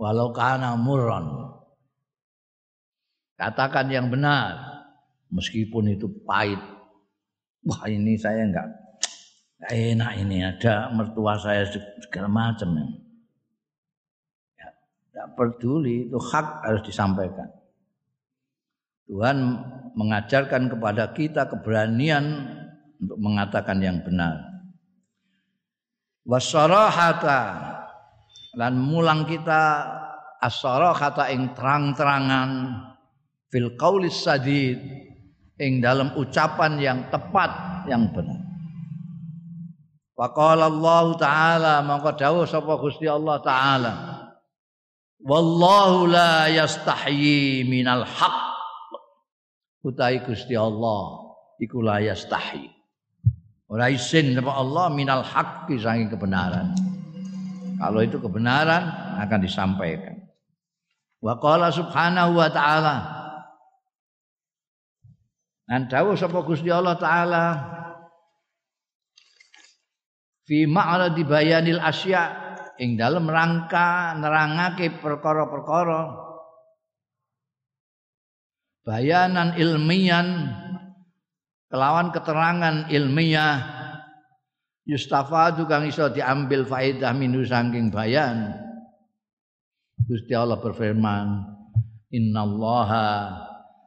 [0.00, 1.52] walau kana murran.
[3.36, 4.84] Katakan yang benar
[5.28, 6.60] meskipun itu pahit.
[7.68, 8.88] Wah ini saya enggak
[9.66, 11.66] enak ini ada mertua saya
[12.00, 12.78] segala macam.
[15.08, 17.50] Tidak peduli, itu hak harus disampaikan.
[19.08, 19.36] Tuhan
[19.98, 22.24] mengajarkan kepada kita keberanian
[23.02, 24.36] untuk mengatakan yang benar.
[26.28, 27.42] Wasarahata
[28.52, 29.88] dan mulang kita
[30.44, 32.50] asarahata ing terang-terangan
[33.48, 35.07] fil qaulis sadid
[35.58, 38.38] ing dalam ucapan yang tepat yang benar.
[40.18, 43.94] Wa qala Allah taala maka dawuh sapa Gusti Allah taala
[45.18, 48.38] Wallahu la yastahyi minal haq.
[49.82, 52.70] Utai Gusti Allah iku la yastahyi.
[53.66, 56.70] Ora isin sapa Allah minal haqqi saking kebenaran.
[57.78, 58.90] Kalau itu kebenaran
[59.22, 60.22] akan disampaikan.
[61.18, 63.17] Wa qala subhanahu wa ta'ala
[65.68, 67.44] Dan dawuh sapa Gusti Allah taala
[70.48, 72.48] fi ma'radi bayanil asya'
[72.80, 76.24] ing dalam rangka nerangake perkara-perkara.
[78.88, 80.48] Bayanan ilmian
[81.68, 83.60] kelawan keterangan ilmiah
[84.88, 88.56] yustafadu kang iso diambil faedah minu saking bayan.
[90.08, 91.44] Gusti Allah berfirman
[92.08, 93.36] innallaha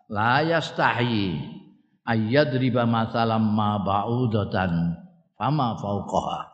[0.06, 1.61] la yastahi
[2.06, 4.98] ayyadriba masalam ma ba'udatan
[5.38, 6.52] fama fauqaha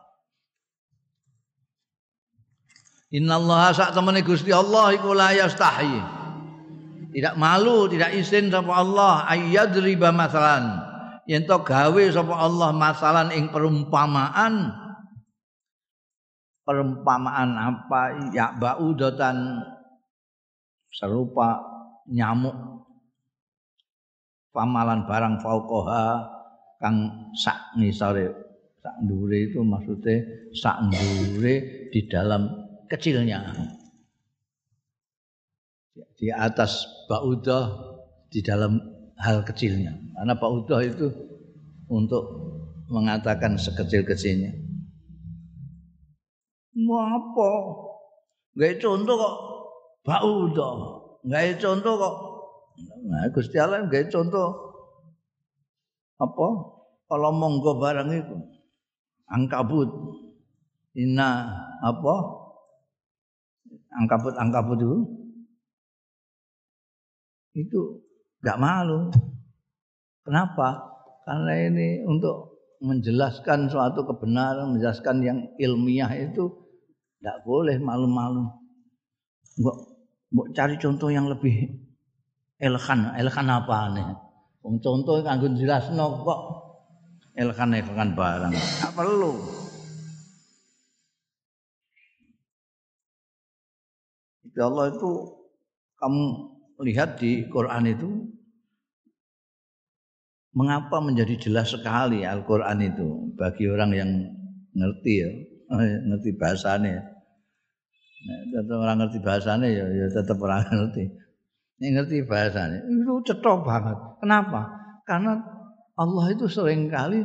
[3.08, 5.96] Innallaha sak temene Gusti Allah iku la yastahi.
[7.08, 10.76] Tidak malu, tidak izin sapa Allah ayyadriba masalan.
[11.24, 14.76] Yen to gawe sapa Allah masalan ing perumpamaan.
[16.68, 18.28] Perumpamaan apa?
[18.36, 19.64] Ya baudatan.
[20.92, 21.64] Serupa
[22.12, 22.77] nyamuk
[24.52, 26.24] pamalan barang fauqoha
[26.78, 28.30] kang sak ngisore
[28.78, 30.22] sak ndure itu maksudnya
[30.54, 31.54] sak ndure
[31.90, 33.44] di dalam kecilnya.
[36.18, 37.94] Di atas baudah
[38.32, 38.80] di dalam
[39.18, 39.94] hal kecilnya.
[40.14, 41.06] Karena Pak Udah itu
[41.90, 42.24] untuk
[42.90, 44.50] mengatakan sekecil-kecilnya.
[46.78, 47.50] Mau apa?
[48.58, 49.34] Gak contoh kok
[50.06, 50.74] Pak Udah.
[51.26, 52.14] Gak contoh kok.
[53.08, 54.48] Nah, Gusti Allah gak contoh
[56.20, 56.48] apa?
[57.08, 58.36] Kalau monggo barang itu
[59.32, 59.88] angkabut.
[60.92, 61.30] Ina
[61.80, 62.14] apa?
[63.96, 64.98] Angkabut-angkabut itu
[67.56, 67.80] itu
[68.44, 69.08] nggak malu.
[70.22, 70.84] Kenapa?
[71.24, 76.46] Karena ini untuk menjelaskan suatu kebenaran, menjelaskan yang ilmiah itu
[77.18, 78.46] tidak boleh malu-malu.
[79.58, 79.76] Mbok,
[80.30, 81.87] mbok cari contoh yang lebih
[82.58, 84.08] elegan, elegan apa nih?
[84.62, 86.40] Wong contoh kanggo jelasno kok
[87.38, 88.52] elegan-elegan barang.
[88.52, 89.32] Tidak perlu.
[94.58, 95.10] Ya Allah itu
[96.02, 96.24] kamu
[96.82, 98.10] lihat di Quran itu
[100.50, 104.10] mengapa menjadi jelas sekali Al-Quran itu bagi orang yang
[104.74, 105.30] ngerti ya,
[106.10, 106.98] ngerti bahasanya.
[108.18, 111.06] Nah, tetap orang ngerti bahasanya ya, ya tetap orang ngerti.
[111.78, 113.98] Yang ngerti bahasanya itu cetok banget.
[114.18, 114.60] Kenapa?
[115.06, 115.38] Karena
[115.94, 117.22] Allah itu sering kali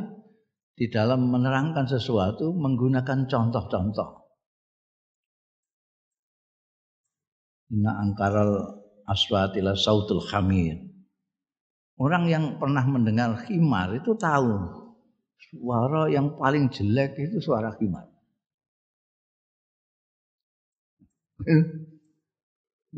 [0.74, 4.26] di dalam menerangkan sesuatu menggunakan contoh-contoh.
[7.74, 10.78] Inna angkaral aswatila sautul khamir.
[11.98, 14.54] Orang yang pernah mendengar khimar itu tahu
[15.38, 18.10] suara yang paling jelek itu suara khimar.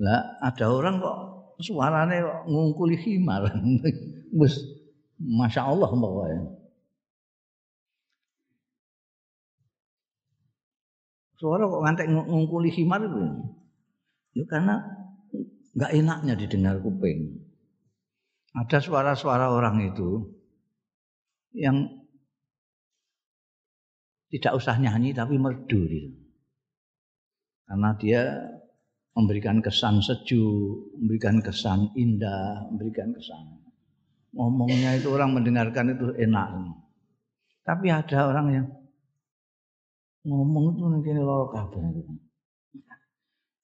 [0.01, 3.49] Lah ada orang kok suaranya kok ngungkuli khimar.
[4.37, 4.55] Bus,
[5.21, 5.89] masya Allah.
[11.37, 13.25] Suara kok ngantek ngungkuli khimar itu.
[14.37, 14.81] Ya karena
[15.77, 17.45] nggak enaknya didengar kuping.
[18.57, 20.33] Ada suara-suara orang itu
[21.53, 21.89] yang
[24.33, 26.13] tidak usah nyanyi tapi merdu gitu.
[27.67, 28.23] Karena dia
[29.17, 33.57] memberikan kesan sejuk, memberikan kesan indah, memberikan kesan
[34.37, 36.77] ngomongnya itu orang mendengarkan itu enak.
[37.65, 38.67] Tapi ada orang yang
[40.29, 41.81] ngomong itu nanti loro kabeh.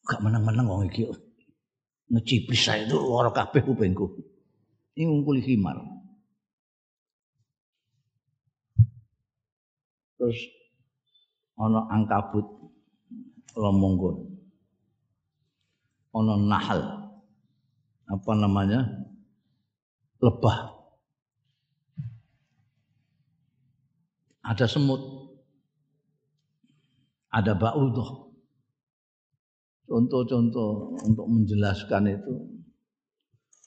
[0.02, 1.06] Gak menang-menang wong iki
[2.10, 4.18] ngeciplis saya itu lara kabeh kupingku.
[4.98, 5.78] Ini ngungkuli himar.
[10.18, 10.38] Terus
[11.54, 12.44] ana angkabut
[13.54, 14.31] lomonggon.
[16.12, 16.80] Ana nahal.
[18.08, 18.84] Apa namanya?
[20.20, 20.58] Lebah.
[24.44, 25.00] Ada semut.
[27.32, 28.32] Ada baudah
[29.92, 32.34] contoh-contoh untuk menjelaskan itu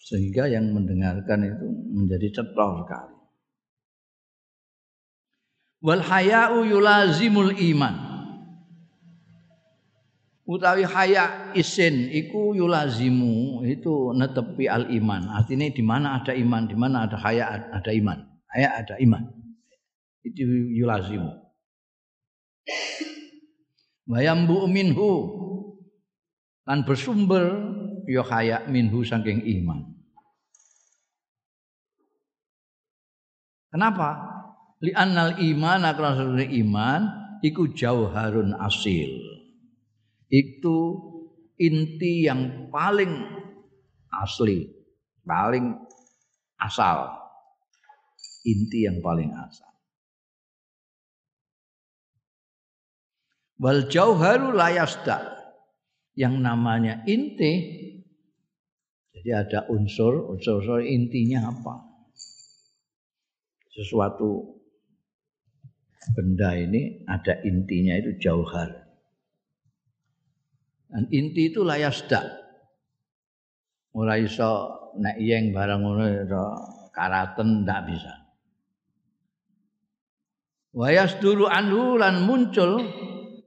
[0.02, 3.16] sehingga yang mendengarkan itu menjadi cetok sekali.
[5.86, 6.02] Wal
[6.66, 8.05] yulazimul iman.
[10.46, 15.34] Utawi haya isin iku yulazimu itu netepi al iman.
[15.34, 18.22] Artinya di mana ada iman, di mana ada haya ada iman.
[18.54, 19.26] Haya ada iman.
[20.22, 21.34] Itu yulazimu.
[24.06, 25.12] Wayambu minhu
[26.70, 27.74] lan bersumber
[28.06, 29.82] ya kaya minhu saking iman.
[33.74, 34.30] Kenapa?
[34.78, 37.02] Li annal iman akan iman
[37.42, 39.35] iku jauharun asil.
[40.36, 40.80] Itu
[41.56, 43.14] inti yang paling
[44.12, 44.68] asli,
[45.24, 45.72] paling
[46.60, 47.08] asal.
[48.44, 49.72] Inti yang paling asal.
[53.56, 55.32] Wal jauharu layasda
[56.16, 57.54] yang namanya inti
[59.16, 61.88] jadi ada unsur unsur, unsur intinya apa
[63.76, 64.60] sesuatu
[66.16, 68.85] benda ini ada intinya itu jauhar
[70.92, 72.22] dan inti itu layasda
[73.96, 74.52] mulai iso
[75.00, 76.06] nek yang barang ngono
[76.96, 78.14] karaten ndak bisa
[80.76, 82.84] wayas dulu anhu lan muncul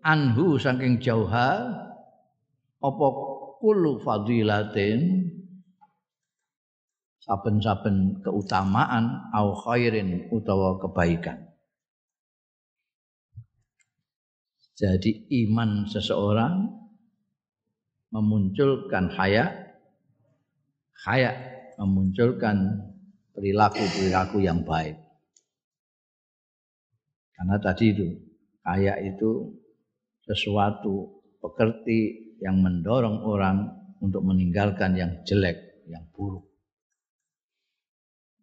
[0.02, 1.88] anhu saking jauhar
[2.78, 3.06] apa
[3.58, 5.28] kullu fadilatin
[7.28, 11.44] saben-saben keutamaan au khairin utawa kebaikan.
[14.78, 16.70] Jadi iman seseorang
[18.12, 19.74] memunculkan haya,
[21.04, 21.32] haya
[21.78, 22.82] memunculkan
[23.36, 24.98] perilaku-perilaku yang baik.
[27.38, 28.06] Karena tadi itu,
[28.66, 29.54] kaya itu
[30.26, 33.70] sesuatu pekerti yang mendorong orang
[34.02, 36.46] untuk meninggalkan yang jelek, yang buruk.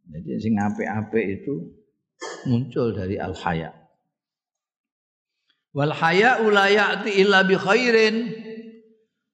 [0.05, 1.75] Jadi sing apik-apik itu
[2.47, 3.73] muncul dari al haya.
[5.75, 8.15] Wal haya ulayati illa bi khairin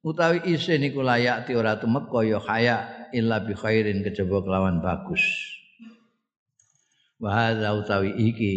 [0.02, 2.78] utawi isin iku layati ora tumeka ya haya
[3.14, 5.22] illa bi khairin kejaba kelawan bagus.
[7.22, 8.56] Wa utawi iki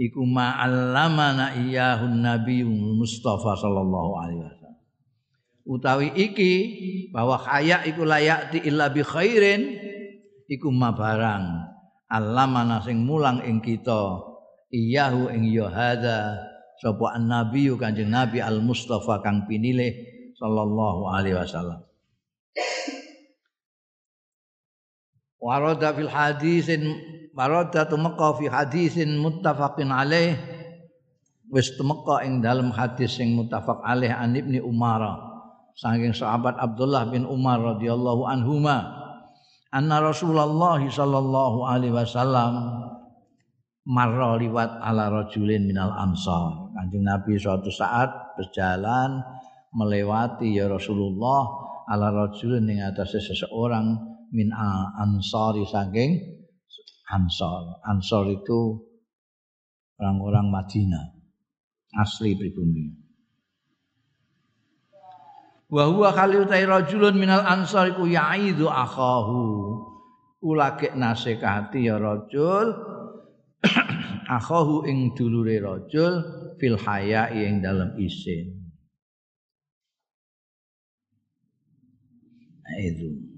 [0.00, 4.76] iku ma'allamana iyahun nabi Mustafa sallallahu alaihi wasallam.
[5.62, 6.52] Utawi iki
[7.12, 9.76] bahwa haya iku layati illa bi khairin
[10.48, 11.44] iku ma barang
[12.12, 14.20] allamana sing mulang ing kita
[14.68, 16.40] iyahu ing ya hadza
[16.80, 20.11] sapa nabi kanjeng nabi al mustafa kang pinilih
[20.42, 21.86] sallallahu alaihi wasallam.
[25.38, 26.82] Warada fil hadisin
[27.30, 30.34] warada tumeka fi hadisin muttafaqin alaih.
[31.46, 35.32] Wis tumeka ing dalam hadis sing muttafaq alaih an ibni umar
[35.76, 39.00] saking sahabat Abdullah bin Umar radhiyallahu anhuma.
[39.72, 42.52] Anna Rasulullah sallallahu alaihi wasallam
[43.88, 46.68] marra liwat ala rajulin minal ansar.
[46.76, 49.24] Kanjeng Nabi suatu saat berjalan
[49.72, 51.48] melewati ya Rasulullah
[51.88, 53.96] ala rajulin ing atas seseorang
[54.32, 56.20] min ansari saking
[57.12, 57.80] ansor.
[57.84, 58.80] Ansor itu
[60.00, 61.06] orang-orang Madinah
[61.96, 62.88] asli pribumi.
[65.72, 69.40] Wa huwa kali utai rajulun minal ansar iku ya'idu akhahu.
[70.42, 72.74] Ulake nasekati ya rajul
[74.36, 76.18] akhahu ing dulure rajul
[76.58, 78.61] fil haya ing dalam isin.
[82.80, 83.32] Itu.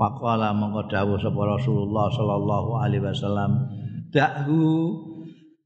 [0.00, 3.68] Faqala mongko dawuh sapa Rasulullah sallallahu alaihi wasallam
[4.08, 4.96] dahu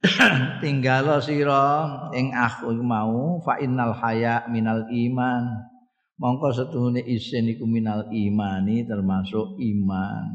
[0.63, 5.49] tinggalo sira ing aku mau fa innal haya minal iman
[6.21, 10.29] mongko setuhune isin iku minal imani termasuk iman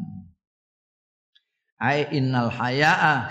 [1.77, 3.29] ai innal hayaa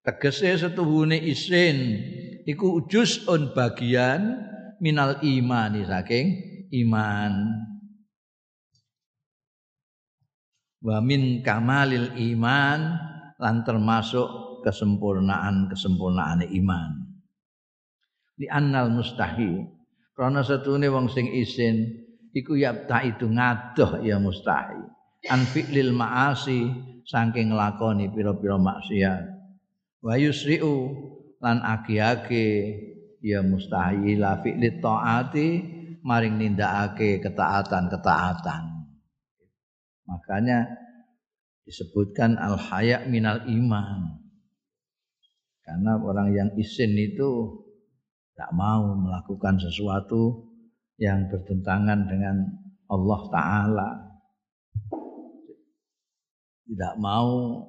[0.00, 2.00] tegese setuhune isin
[2.48, 4.48] iku juz'un bagian
[4.80, 7.32] minal imani saking iman.
[10.82, 12.80] Wa min kamalil iman
[13.36, 16.90] lan termasuk kesempurnaan kesempurnaan iman.
[18.36, 19.64] Di annal mustahi
[20.16, 24.82] karena setune wong sing isin iku yapta itu ngadoh ya mustahi.
[25.26, 26.70] An fi'lil ma'asi
[27.06, 29.24] saking nglakoni pira-pira maksiat.
[30.04, 30.92] Wa yusri'u
[31.40, 32.48] lan agi-agi
[33.24, 35.75] ya mustahi la fi'lit taati
[36.06, 38.76] maring nindakake ketaatan-ketaatan
[40.06, 40.70] Makanya
[41.66, 44.22] disebutkan al haya minal iman.
[45.66, 47.58] Karena orang yang isin itu
[48.30, 50.46] tidak mau melakukan sesuatu
[50.94, 52.36] yang bertentangan dengan
[52.86, 53.90] Allah Ta'ala.
[56.66, 57.62] Tidak mau,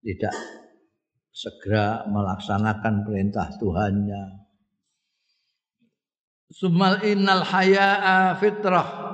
[0.00, 0.36] tidak
[1.36, 4.45] segera melaksanakan perintah Tuhannya.
[6.50, 9.06] Sumal innal haya'a fitrah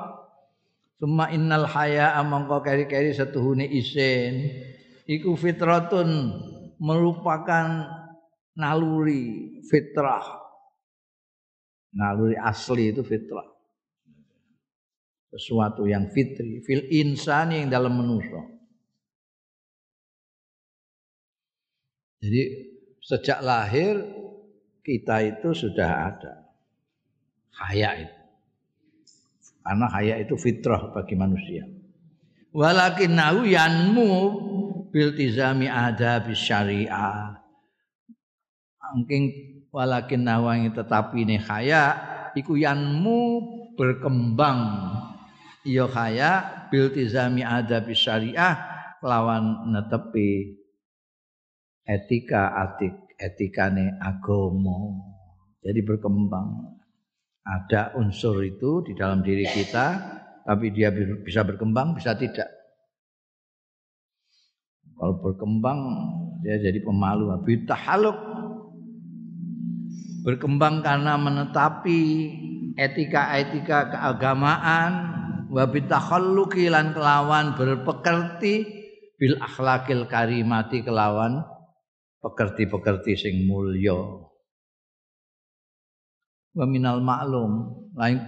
[1.02, 4.54] Suma innal haya mongko keri-keri setuhune isin
[5.02, 6.30] iku fitratun
[6.78, 7.90] merupakan
[8.54, 10.22] naluri fitrah.
[11.98, 13.50] Naluri asli itu fitrah.
[15.34, 18.38] Sesuatu yang fitri, fil insani yang dalam manusia.
[22.22, 22.42] Jadi
[23.02, 23.98] sejak lahir
[24.86, 26.41] kita itu sudah ada
[27.58, 28.16] haya itu.
[29.62, 31.62] Karena haya itu fitrah bagi manusia.
[32.52, 34.10] Walakin nahu yanmu
[34.92, 37.38] biltizami adab syariah.
[38.92, 39.22] Mungkin
[39.72, 41.96] walakin nahu yang tetapi ini haya
[42.36, 43.40] iku yanmu
[43.72, 44.92] berkembang
[45.64, 46.30] iya haya
[46.68, 48.60] biltizami adab syariah
[49.00, 50.60] lawan netepi
[51.88, 55.00] etika atik etikane agomo
[55.64, 56.81] jadi berkembang
[57.42, 59.86] ada unsur itu di dalam diri kita
[60.42, 62.46] tapi dia bisa berkembang bisa tidak.
[64.98, 65.78] Kalau berkembang
[66.46, 67.34] dia jadi pemalu.
[67.70, 68.18] Haluk
[70.22, 72.00] berkembang karena menetapi
[72.78, 75.10] etika-etika keagamaan.
[75.52, 78.82] Wa bitakhalluqi lan kelawan berpekerti.
[79.18, 81.46] Bil akhlakil karimati kelawan
[82.22, 84.31] pekerti-pekerti sing mulya
[86.52, 86.66] wa
[87.00, 87.52] maklum
[87.96, 88.20] lain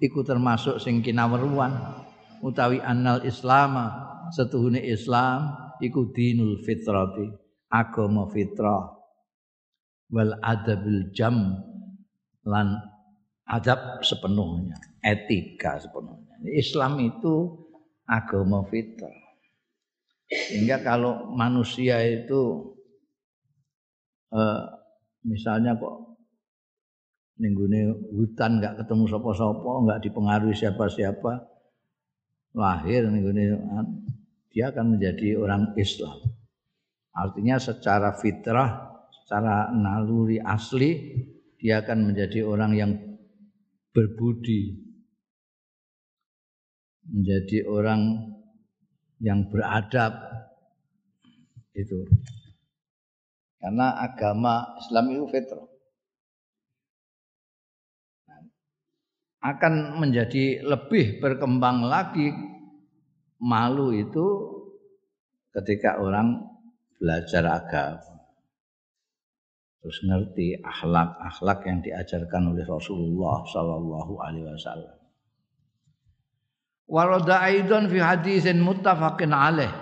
[0.00, 2.00] iku termasuk sing kinaweruan.
[2.40, 5.52] Utawi annal islama setuhune islam
[5.84, 7.28] iku dinul fitrati
[7.68, 8.96] agama fitrah.
[10.10, 11.60] Wal adabil jam
[12.48, 12.80] lan
[13.46, 14.74] adab sepenuhnya
[15.04, 16.40] etika sepenuhnya.
[16.48, 17.68] Islam itu
[18.08, 19.12] agama fitrah.
[20.30, 22.72] Sehingga kalau manusia itu
[24.32, 24.62] eh,
[25.26, 26.09] misalnya kok
[27.40, 31.32] ninggune hutan nggak ketemu sapa-sapa, nggak dipengaruhi siapa-siapa,
[32.52, 33.56] lahir ninggune
[34.52, 36.20] dia akan menjadi orang Islam.
[37.16, 41.16] Artinya secara fitrah, secara naluri asli
[41.56, 42.92] dia akan menjadi orang yang
[43.90, 44.76] berbudi,
[47.08, 48.30] menjadi orang
[49.18, 50.12] yang beradab.
[51.72, 52.04] Itu.
[53.60, 55.69] Karena agama Islam itu fitrah
[59.40, 62.28] akan menjadi lebih berkembang lagi
[63.40, 64.26] malu itu
[65.56, 66.44] ketika orang
[67.00, 68.20] belajar agama
[69.80, 74.96] terus ngerti akhlak-akhlak yang diajarkan oleh Rasulullah Sallallahu Alaihi Wasallam.
[76.84, 79.72] Warada aidon fi hadisin muttafaqin alaih.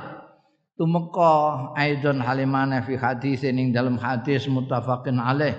[0.78, 5.58] Tumeka aidon halimane fi hadisin ing dalam hadis muttafaqin alaih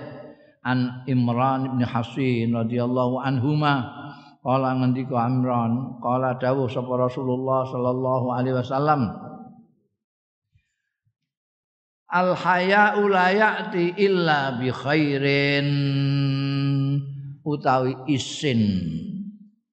[0.64, 3.88] an Imran bin Hasin radhiyallahu anhuma.
[4.40, 9.02] Qala ngendika Imran qala dawuh sapa Rasulullah sallallahu alaihi wasallam.
[12.10, 15.68] Al haya'u la ya'ti illa bi khairin.
[17.44, 18.60] Utawi isin.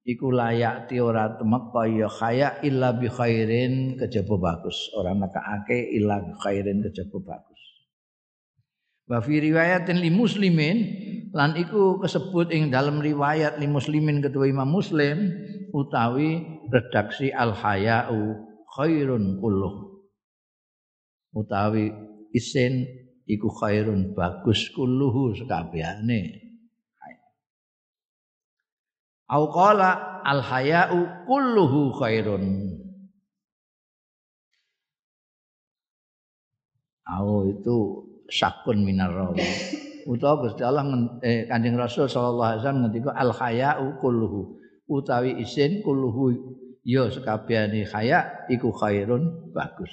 [0.07, 4.91] Iku layak ti ora temeka ya khaya illa bi khairin kejaba bagus.
[4.95, 7.56] Ora nekake illa bi khairin kejaba bagus
[9.07, 10.77] wa fi riwayatin li muslimin
[11.31, 15.31] lan iku kesebut ing dalam riwayat li muslimin ketua Imam Muslim
[15.71, 18.35] utawi redaksi al hayau
[18.75, 20.03] khairun kulluh
[21.31, 21.91] utawi
[22.35, 22.83] isin
[23.23, 26.47] iku khairun bagus kulluhu sekabehane
[29.27, 32.43] Au qala al haya'u kulluhu khairun.
[37.03, 39.43] Au itu sakun minar rawi.
[40.11, 40.87] Utawa Gusti Allah
[41.19, 44.55] eh, Kanjeng Rasul sallallahu alaihi wasallam ngendika al haya'u kulluhu.
[44.87, 46.31] Utawi isin kulluhu
[46.87, 49.91] ya sekabehane haya iku khairun bagus.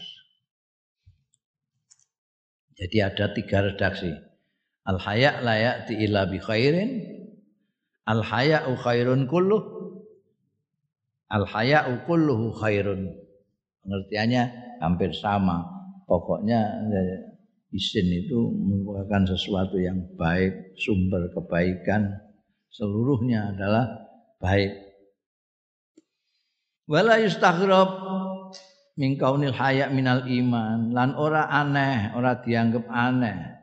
[2.78, 4.14] Jadi ada tiga redaksi.
[4.86, 7.14] Al haya layak ti ila bi khairin
[8.04, 9.64] Al haya'u khairun kulluh.
[11.32, 13.10] Al haya'u kulluhu khairun.
[13.80, 14.42] Pengertiannya
[14.84, 15.64] hampir sama.
[16.04, 16.84] Pokoknya
[17.74, 22.14] isin itu merupakan sesuatu yang baik, sumber kebaikan
[22.70, 24.06] seluruhnya adalah
[24.38, 24.72] baik.
[26.86, 27.90] Wala yustaghrab
[28.94, 30.94] min kaunil haya minal iman.
[30.94, 33.54] Lan ora aneh, ora dianggap aneh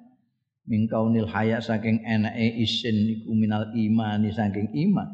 [0.68, 5.10] min kaunil haya saking enake isin iku minal imani saking iman.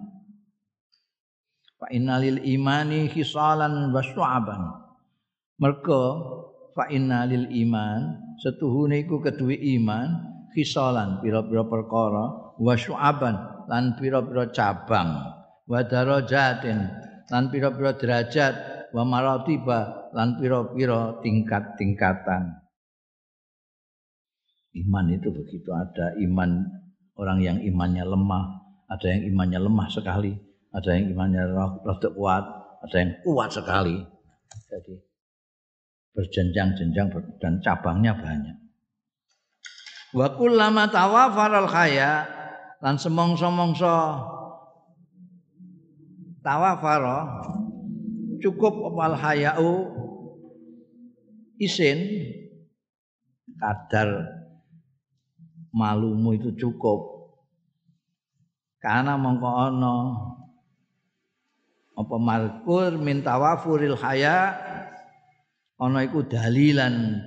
[1.78, 4.62] Fa innalil imani khisalan wa syu'aban.
[5.62, 6.04] Mergo
[6.74, 10.08] fa innalil iman setuhune iku kedue iman
[10.54, 13.36] khisalan pira-pira perkara wa syu'aban
[13.70, 15.10] lan pira-pira cabang
[15.68, 16.80] wa darajatin
[17.28, 18.54] lan pira-pira derajat
[18.96, 22.68] wa maratiba lan pira-pira tingkat-tingkatan
[24.78, 26.62] Iman itu begitu ada iman
[27.18, 30.38] orang yang imannya lemah, ada yang imannya lemah sekali,
[30.70, 32.46] ada yang imannya rada kuat,
[32.86, 33.98] ada yang kuat sekali.
[34.70, 35.07] Jadi
[36.18, 38.58] berjenjang-jenjang dan cabangnya banyak.
[40.18, 42.26] Wa kullama tawafaral khaya
[42.82, 44.18] lan semongso-mongso
[46.42, 47.46] tawafara
[48.42, 49.94] cukup opal hayau
[51.62, 52.02] isin
[53.62, 54.26] kadar
[55.70, 57.30] malumu itu cukup
[58.82, 59.96] karena mongko ana
[61.98, 64.54] apa markur min tawafuril haya
[65.78, 67.22] ana iku dalilan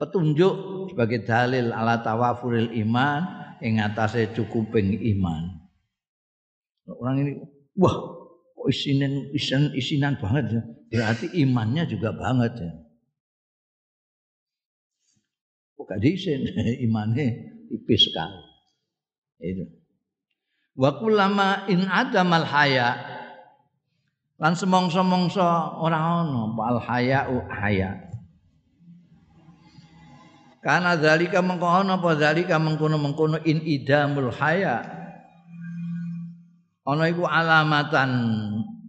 [0.00, 3.22] petunjuk sebagai dalil ala tawafuril iman
[3.62, 5.62] ing atase cukuping iman
[6.88, 7.32] orang ini
[7.78, 7.94] wah
[8.52, 10.62] kok isinan isinan, isinan banget ya
[10.92, 12.72] berarti imannya juga banget ya
[15.78, 16.46] kok gak diisin
[16.86, 18.40] imannya tipis sekali.
[19.40, 19.64] Itu.
[20.76, 23.11] Wa kullama in adamal haya
[24.42, 25.38] lan semongso-mongso
[25.78, 27.94] ora ono al haya'u haya.
[30.58, 34.82] Karena zalika mengkono apa zalika mengkono-mengkono in idamul haya.
[36.82, 38.10] Ono iku alamatan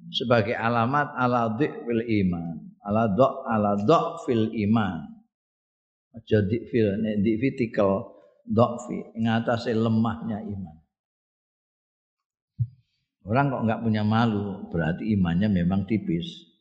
[0.09, 2.73] sebagai alamat ala fil iman.
[2.81, 5.05] Ala do ala do fil iman.
[6.17, 8.09] Aja fil nek dik fitikel
[8.49, 10.82] dhaffi ngatasi lemahnya iman.
[13.23, 16.53] Orang kok nggak punya malu, berarti imannya memang tipis.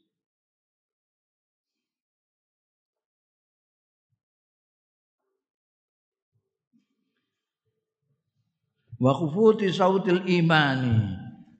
[9.02, 10.94] Wa khufuti sautil imani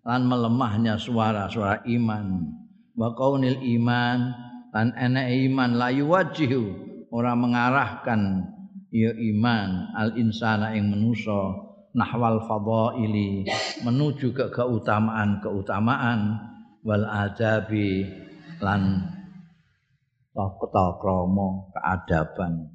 [0.06, 2.46] lan melemahnya suara-suara iman.
[2.94, 4.30] Wa kaunil iman
[4.70, 6.70] lan enek iman layu wajihu
[7.10, 8.46] orang mengarahkan
[8.94, 11.61] ya iman al insana yang menusa
[11.92, 13.44] nahwal fadaili
[13.84, 16.20] menuju ke keutamaan-keutamaan
[16.82, 18.08] wal adabi
[18.58, 19.08] lan
[20.72, 22.72] krama keadaban.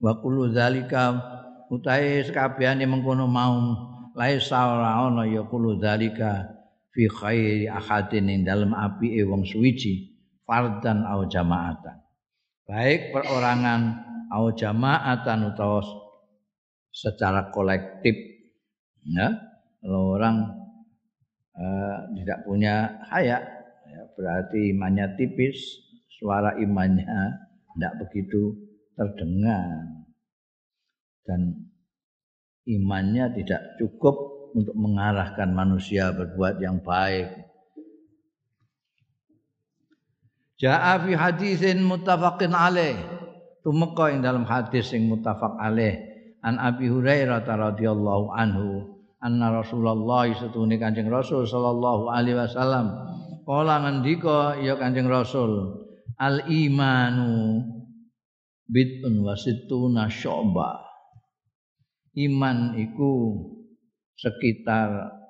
[0.00, 1.18] Wa kullu zalika
[1.68, 3.76] utahe sekabehane mengkono mau
[4.16, 6.56] laisa ora ana ya kulo dalika
[6.90, 10.16] fi khairi ahadin ing dalem apike wong suwiji
[10.48, 12.00] fardan au jamaatan.
[12.64, 15.82] Baik perorangan au jamaatan utawa
[16.90, 18.14] secara kolektif
[19.06, 19.34] ya
[19.80, 20.36] kalau orang
[21.56, 23.38] uh, tidak punya haya
[23.88, 25.58] ya, berarti imannya tipis
[26.20, 27.36] suara imannya
[27.74, 28.54] tidak begitu
[28.98, 29.88] terdengar
[31.24, 31.70] dan
[32.66, 34.16] imannya tidak cukup
[34.54, 37.30] untuk mengarahkan manusia berbuat yang baik.
[40.60, 42.98] Ja'a fi hadisin muttafaqin alaih.
[43.60, 46.00] Tumeka ing dalam hadis sing muttafaq alaih.
[46.40, 52.96] An Abi Hurairah radhiyallahu anhu anna Rasulullah setune Kanjeng Rasul sallallahu alaihi wasallam
[53.44, 55.84] kala ngendika ya Kanjeng Rasul
[56.16, 57.60] al imanu
[58.64, 60.80] bid'un wasituna syu'bah
[62.16, 63.12] iman iku
[64.16, 65.20] sekitar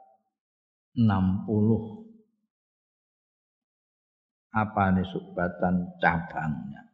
[0.95, 1.47] 60
[4.51, 6.90] apa nih subatan cabangnya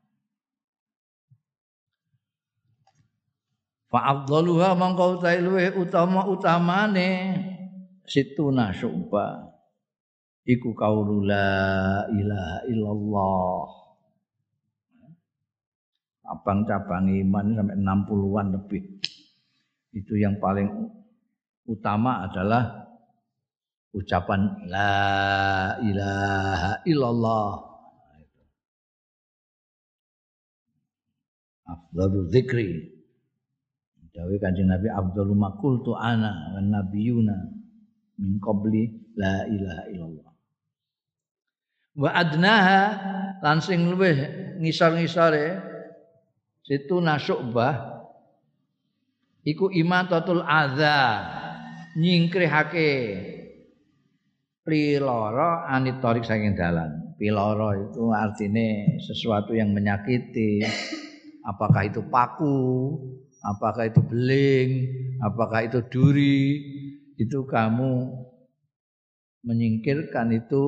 [3.96, 7.32] fa afdaluha mangko luweh utama utamane.
[8.04, 9.40] Situna syuba
[10.44, 13.64] iku qaulu la ilaha illallah.
[16.28, 18.84] Cabang-cabang iman sampai 60-an lebih.
[19.96, 20.68] Itu yang paling
[21.64, 22.92] utama adalah
[23.96, 24.92] ucapan la
[25.80, 27.48] ilaha illallah.
[31.64, 32.95] Afdalu zikri
[34.16, 35.36] Dawe kanjeng Nabi afdalu
[35.84, 37.36] tu ana wan nabiyuna
[38.16, 40.30] min qabli la ilaha illallah.
[42.00, 42.82] Wa adnaha
[43.44, 44.16] lan sing luweh
[44.56, 45.60] ngisor-ngisore
[46.64, 48.00] situ nasyubah
[49.44, 50.96] iku imatatul adza
[52.00, 52.90] nyingkrihake
[54.64, 57.04] priloro anit torik saking dalan.
[57.16, 60.60] Piloro itu artinya sesuatu yang menyakiti
[61.44, 62.56] apakah itu paku
[63.44, 64.70] apakah itu beling
[65.20, 66.40] apakah itu duri
[67.16, 68.12] itu kamu
[69.46, 70.64] menyingkirkan itu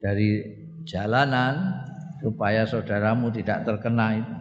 [0.00, 0.42] dari
[0.84, 1.84] jalanan
[2.20, 4.36] supaya saudaramu tidak terkena itu,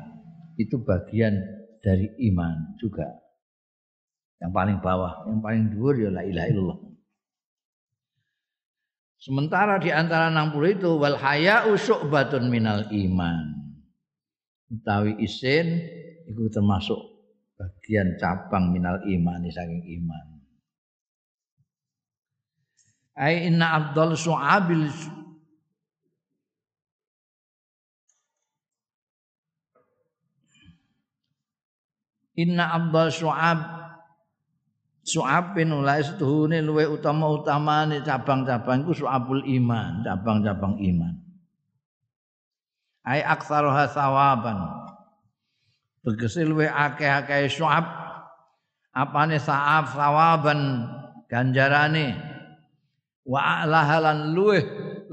[0.67, 1.39] itu bagian
[1.79, 3.07] dari iman juga
[4.39, 6.79] yang paling bawah, yang paling dhuwur ya la ilaha illallah.
[9.19, 13.51] Sementara di antara 60 itu wal haya'u syu'batun minal iman.
[14.71, 15.83] Utawi isin
[16.23, 17.18] itu termasuk
[17.59, 20.25] bagian cabang minal iman saking iman.
[23.19, 24.87] Ai inna afdal su'abil
[32.39, 33.59] Inna afdal su'ab
[35.09, 41.17] Su'abin ulai setuhune luwe utama-utamane cabang-cabang iku su'abul iman, cabang-cabang iman.
[43.01, 44.78] Ai aktsaruha sawaban.
[46.09, 47.85] Tegese luwe akeh-akeh su'ab
[48.97, 50.89] apane sa'ab sawaban
[51.29, 52.17] ganjarane.
[53.29, 54.57] Wa a'lahalan luwe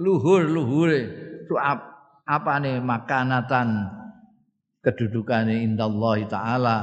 [0.01, 1.01] luhur-luhure
[1.45, 1.85] su'ab
[2.25, 3.93] apane makanatan
[4.81, 6.77] kedudukane indallahi taala.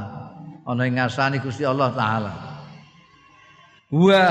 [0.61, 2.31] Ana ing ngarsane Gusti Allah taala.
[3.89, 4.25] Wa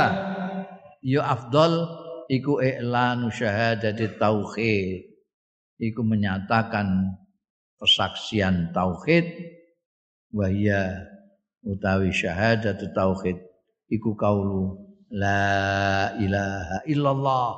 [1.03, 1.91] ya afdal
[2.31, 5.11] iku i'lanu syahadati tauhid.
[5.83, 7.19] Iku menyatakan
[7.83, 9.59] kesaksian tauhid
[10.33, 11.13] wa ya
[11.63, 13.39] utawi syahadatu tauhid.
[13.93, 14.81] Iku kaulu
[15.13, 17.51] la ilaha illallah.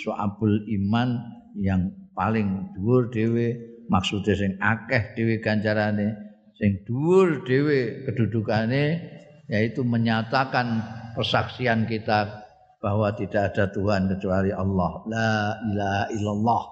[0.00, 1.20] Soabul iman
[1.60, 3.60] yang paling dhuwur dhewe
[3.92, 6.16] maksude sing akeh dhewe ganjarane
[6.56, 9.04] sing dhuwur dhewe kedudukane
[9.52, 10.80] yaitu menyatakan
[11.12, 12.48] persaksian kita
[12.80, 14.92] bahwa tidak ada Tuhan kecuali Allah.
[15.12, 15.32] La
[15.68, 16.62] ilaha illallah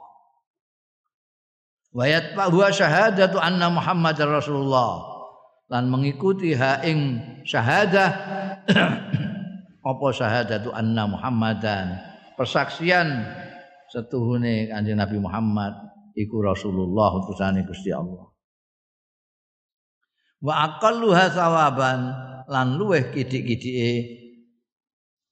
[1.97, 5.17] wa yatba'u syahadatu anna muhammadar rasulullah.
[5.67, 8.11] Dan mengikuti ha ing syahadah.
[9.91, 11.97] Apa syahadatu anna muhammadan?
[12.37, 13.25] Persaksian
[13.91, 15.73] setuhune kanjeng Nabi Muhammad
[16.13, 18.29] iku Rasulullah utusane Gusti Allah.
[20.43, 22.01] Wa aqalluha sawaban
[22.47, 23.91] lan luweh kidik-kidike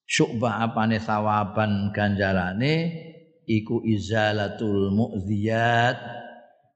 [0.09, 3.05] syu'bah apane sawaban ganjarane
[3.45, 6.24] iku izalatul mu'ziyat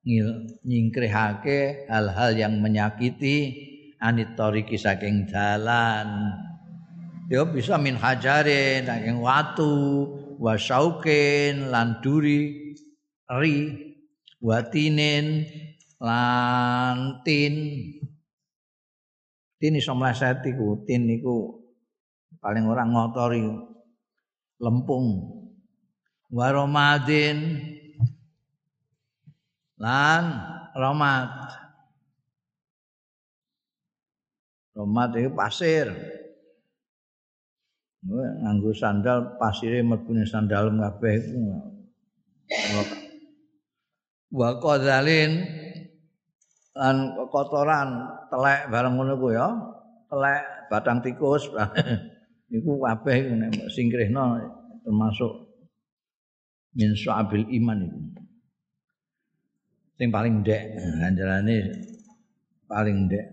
[0.04, 3.54] nyingkrihake hal-hal yang menyakiti
[3.98, 6.32] anit tariki saking dalan.
[7.28, 9.74] Ya bisa min hajarin saking watu
[10.40, 12.74] wa syaukin lan duri
[13.28, 13.56] ri
[14.40, 15.44] watinin
[16.00, 17.54] lan tin.
[19.58, 21.58] Tin iso mleset iku tin niku
[22.38, 23.42] paling orang ngotori
[24.62, 25.34] lempung.
[26.28, 27.64] Waromadin
[29.78, 30.24] lan
[30.74, 31.30] romat.
[34.74, 35.86] Romat itu pasir.
[38.06, 41.18] Nganggo sandal pasire mlebu sandal kabeh
[44.28, 45.44] wa qadzalin
[46.78, 46.96] lan
[47.32, 49.50] kotoran telek bareng ngono ku ya.
[50.08, 51.50] Telek batang tikus.
[52.56, 54.40] Iku kabeh nek singkrihno
[54.80, 55.32] termasuk
[56.78, 57.98] min su'abil iman itu.
[59.98, 61.58] Sing paling ndek ganjarane
[62.70, 63.26] paling ndek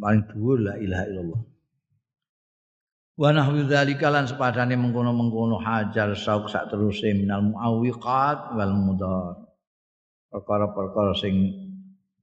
[0.00, 1.42] paling dhuwur la ilaha illallah.
[3.18, 9.36] Wa nahwu dzalika lan sepadane mengkono-mengkono hajar sauk sak teruse minal muawwiqat wal mudar.
[10.32, 11.34] Perkara-perkara sing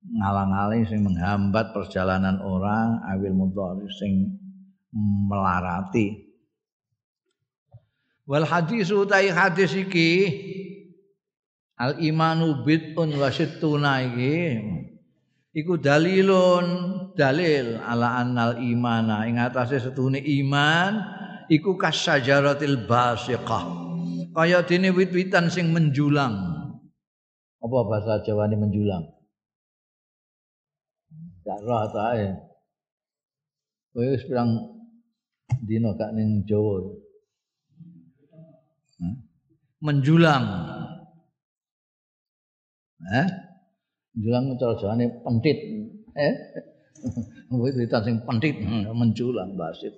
[0.01, 4.37] ngalang-aling sing menghambat perjalanan orang awil mudar sing
[5.29, 6.25] melarati
[8.25, 10.09] wal hadis utai hadis iki
[11.79, 14.59] al imanu bid'un wa sittuna iki.
[15.55, 16.67] Iku dalilun
[17.15, 19.23] dalil ala annal imana.
[19.23, 20.99] Ing atase setune iman
[21.47, 23.63] iku kasyajaratil basiqah.
[24.35, 26.35] Kaya dene wit-witan sing menjulang.
[27.63, 29.03] Apa bahasa Jawa ini menjulang?
[31.45, 32.33] Gak roh ta ya
[33.95, 34.59] kowe wis pirang
[35.63, 36.83] dina gak ning Jawa?
[39.79, 40.45] Menjulang.
[43.05, 43.27] Eh?
[44.15, 45.59] Menjulang cara jawane pentit.
[46.15, 46.33] Eh?
[47.51, 49.91] Kuwi cerita sing pentit hmm, menjulang bahasa.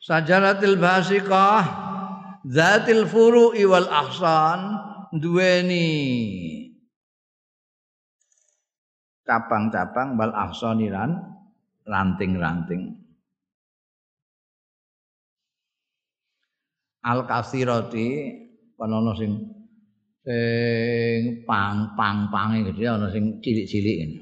[0.00, 1.64] Sajaratil basiqah
[2.44, 4.76] zatil furu'i wal ahsan
[5.16, 5.88] duweni
[9.24, 11.24] cabang-cabang wal ahsaniran
[11.88, 13.04] ranting-ranting.
[17.04, 18.32] al kasirati
[18.80, 19.32] ana sing
[20.24, 24.20] sing pang pang pange gede ana sing cilik-cilik ngene.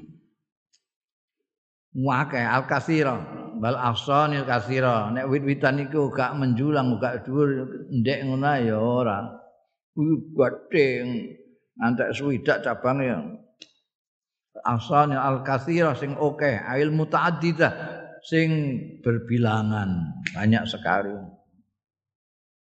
[1.93, 3.15] Wake al kasira
[3.61, 9.19] bal afsanil kasira nek wit-witan iku gak menjulang gak dhuwur ndek ngono ya ora.
[9.93, 11.05] Kuwi gathing
[11.77, 13.19] antek suwidak cabange ya.
[14.65, 16.55] Afsanil al kasira sing oke okay.
[16.65, 17.73] ail mutaaddidah
[18.25, 18.49] sing
[19.05, 21.13] berbilangan banyak sekali.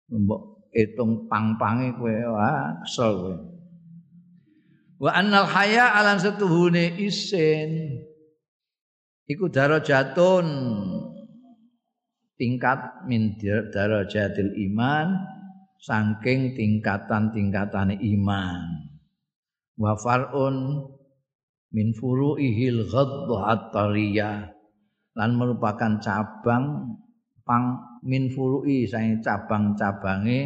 [0.07, 2.15] mbok hitung pang-pange kowe.
[2.35, 3.35] Wah kesel kowe.
[4.97, 8.01] Wa annal haya alan setuhune isin.
[9.29, 10.47] Iku darajatun.
[12.37, 13.33] Tingkat min
[13.73, 15.09] darajatil iman
[15.81, 18.61] saking tingkatan-tingkatane iman.
[19.77, 20.85] Wa far'un
[21.73, 23.73] min furu'ihil ghadhat
[25.17, 26.93] lan merupakan cabang
[27.41, 30.39] pang min furu'i saing cabang-cabange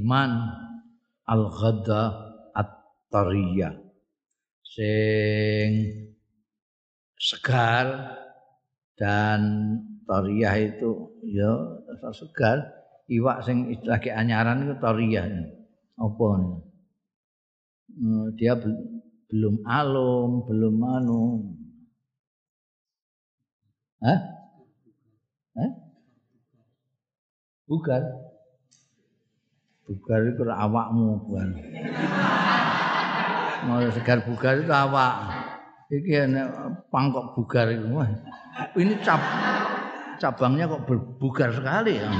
[0.00, 0.30] iman.
[1.30, 2.02] Al ghadda
[2.58, 3.70] at-tariyah
[4.66, 5.70] sing
[7.14, 8.18] segar
[8.98, 9.40] dan
[10.10, 11.54] tariyah itu ya
[12.10, 12.66] segar.
[13.10, 15.26] Iwak sing lagi anyaran itu tariyah.
[15.98, 16.26] Apa
[17.94, 18.54] hmm, dia
[19.30, 21.22] belum alum belum anu.
[24.02, 24.39] Hah?
[25.60, 25.70] Eh?
[27.68, 28.02] Bugar.
[29.84, 31.48] Bugar itu awakmu bukan.
[33.68, 35.14] Mau segar bugar itu awak.
[35.90, 36.46] Iki enek
[36.88, 37.82] pangkok bugar itu.
[38.78, 39.18] Ini cap
[40.22, 42.06] cabangnya kok berbugar sekali ya.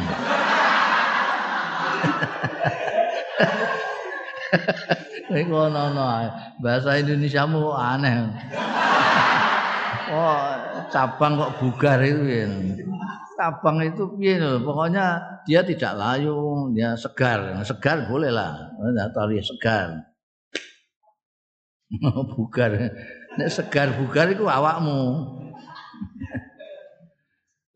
[5.31, 6.27] Iku ono-ono
[6.59, 8.27] bahasa Indonesiamu aneh.
[10.11, 10.43] Oh,
[10.91, 12.51] cabang kok bugar itu ya.
[13.41, 15.17] Cabang itu piye pokoknya
[15.49, 17.57] dia tidak layu dia segar.
[17.65, 18.69] Segar boleh lah.
[19.17, 20.13] Tari segar.
[22.37, 22.93] Bugar.
[23.41, 25.01] Nek segar bugar itu awakmu.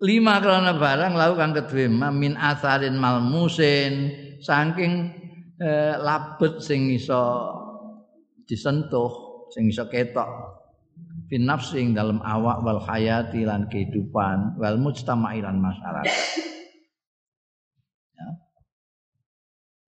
[0.07, 4.12] Lima karena barang lalu kang kedua min asarin malmusin
[4.43, 5.15] saking
[5.57, 7.49] eh, labet sing iso
[8.45, 10.29] disentuh sing iso ketok
[11.31, 16.20] fin nafsi dalam awak wal hayati lan kehidupan wal mujtama'i lan masyarakat.
[18.14, 18.29] Ya.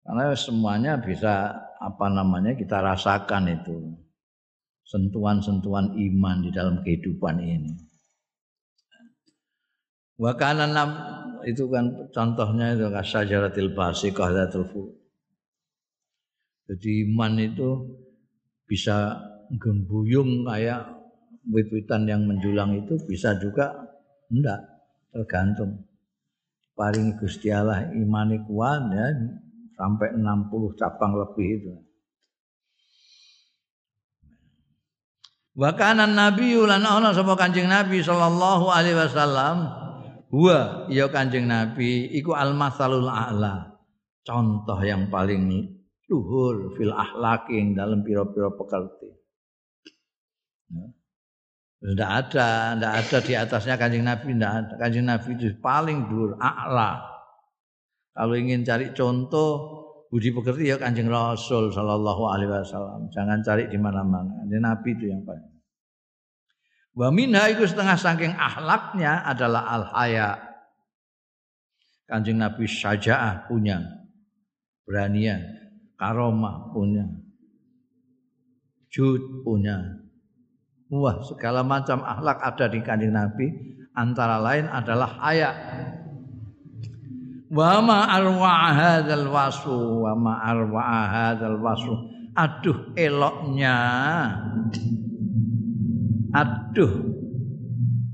[0.05, 3.77] karena semuanya bisa apa namanya kita rasakan itu.
[4.85, 7.71] Sentuhan-sentuhan iman di dalam kehidupan ini.
[10.19, 10.67] Wa kana
[11.47, 14.99] itu kan contohnya itu kasajaratil basiqah dzatul
[16.71, 17.69] jadi iman itu
[18.63, 19.19] bisa
[19.59, 21.00] gembuyung kayak
[21.49, 23.73] wit-witan yang menjulang itu bisa juga
[24.29, 24.61] enggak
[25.09, 25.87] tergantung
[26.77, 29.07] paling Gusti Allah imani kuat ya
[29.75, 31.73] sampai 60 cabang lebih itu
[35.51, 39.67] Wa kana nabi lan ana sapa Kanjeng Nabi sallallahu alaihi wasallam
[40.31, 43.75] huwa ya Kanjeng Nabi iku al-masalul a'la
[44.23, 45.43] contoh yang paling
[46.07, 49.09] luhur fil ahlaki dalam piro-piro pekerti.
[50.71, 50.85] Ya.
[51.81, 54.73] Tidak ada, tidak ada di atasnya kanjeng Nabi, tidak ada.
[54.77, 57.01] Kanjeng Nabi itu paling dur, a'la.
[58.13, 59.81] Kalau ingin cari contoh
[60.13, 63.09] budi pekerti ya kanjeng Rasul Shallallahu Alaihi Wasallam.
[63.09, 64.45] Jangan cari di mana-mana.
[64.45, 65.47] Kanjeng Nabi itu yang paling.
[66.91, 70.37] Wa minha itu setengah saking ahlaknya adalah al haya.
[72.05, 73.79] Kanjeng Nabi syaja'ah punya
[74.83, 75.39] beranian
[75.95, 77.07] karomah punya,
[78.91, 80.00] jud punya.
[80.91, 83.47] Wah, segala macam akhlak ada di kanjeng Nabi,
[83.95, 85.51] antara lain adalah haya.
[87.47, 91.95] Wa ma arwa hadzal wasu, wa ma arwa hadzal wasu.
[92.35, 93.75] Aduh eloknya.
[96.31, 97.11] Aduh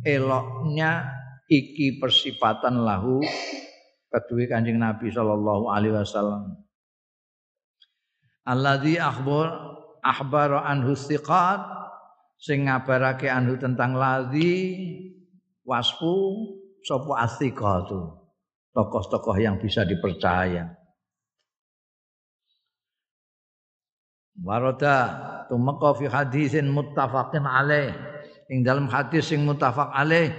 [0.08, 1.12] eloknya
[1.52, 3.20] iki persifatan lahu
[4.08, 6.56] kedua kanjeng Nabi sallallahu alaihi wasallam
[8.48, 9.52] alladzi akhbar
[10.00, 11.77] akhbara anhu thiqat
[12.38, 14.78] sing ngabarake anhu tentang ladzi
[15.66, 16.16] wasfu
[16.86, 18.18] sapa athiqatu
[18.74, 20.74] tokoh-tokoh yang bisa dipercaya
[24.38, 24.98] Warada
[25.50, 27.90] tumeka fi hadisin muttafaqin alaih
[28.54, 30.30] ing dalam hadis sing muttafaq alaih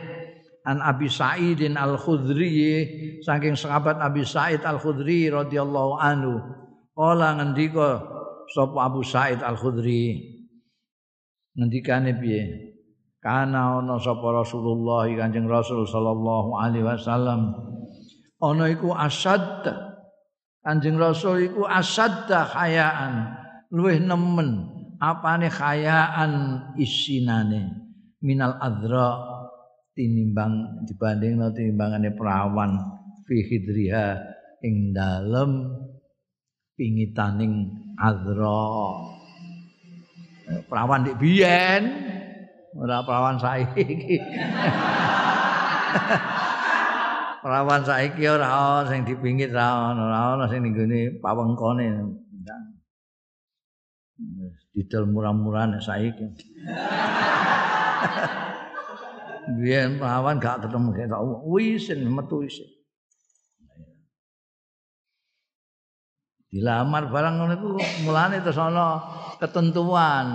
[0.62, 6.38] an Abi Sa'idin Al-Khudri saking sahabat Abi Sa'id Al-Khudri radhiyallahu anhu
[6.98, 8.02] Kala ngendika
[8.50, 10.34] sapa Abu Said Al-Khudri.
[11.58, 12.70] Ngendikane piye?
[13.18, 17.50] Kana ana sapa Rasulullah Kanjeng Rasul sallallahu alaihi wasallam.
[18.38, 19.66] Ana iku asad.
[20.62, 23.34] Kanjeng Rasul iku asad hayaan.
[23.74, 26.32] Luwih nemen apane hayaan
[26.78, 27.74] isinane
[28.22, 29.18] minal adra
[29.94, 32.78] tinimbang dibanding tinimbangane perawan
[33.26, 34.18] fi hidriha
[34.62, 35.74] ing dalem
[36.74, 37.66] pingitaning
[37.98, 38.62] azra
[40.68, 41.82] perawan dik biyen?
[42.78, 44.16] Ora perawan saiki.
[47.42, 51.86] Perawan saiki ora ana sing dipingit ra ana ora ana sing nggone pawengkone.
[54.74, 56.24] Didol murah-murah nek saiki.
[59.58, 62.77] Biyen perawan gak ketemu ketok wisin metu wisin
[66.48, 67.68] dilamar barang ngono iku
[68.08, 69.04] mulane terus ana
[69.36, 70.26] ketentuan.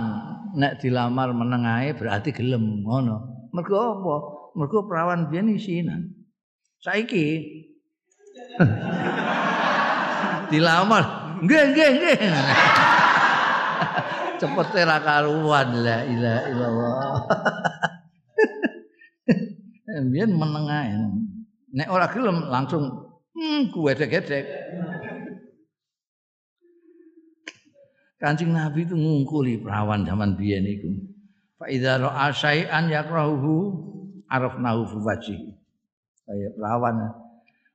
[0.54, 3.50] Nek dilamar menengae berarti gelem ngono.
[3.50, 4.16] Mergo apa?
[4.54, 6.14] Mergo perawan biyen isinan.
[6.78, 7.42] Saiki
[10.54, 11.34] dilamar.
[11.42, 12.16] Nggih nggih nggih.
[14.40, 15.68] Cepete ra karuan.
[15.82, 16.94] La ilaha illallah.
[20.14, 20.94] Biyen menengae
[21.74, 22.86] nek ora gelem langsung
[23.34, 24.46] hmm gedek-gedek
[28.22, 30.90] Kancing Nabi itu ngungkuli perawan zaman biyen iku.
[31.58, 33.54] Fa idza ra'a syai'an yakrahuhu
[34.30, 35.36] arafnahu fi wajhi.
[36.24, 36.94] Kayak perawan.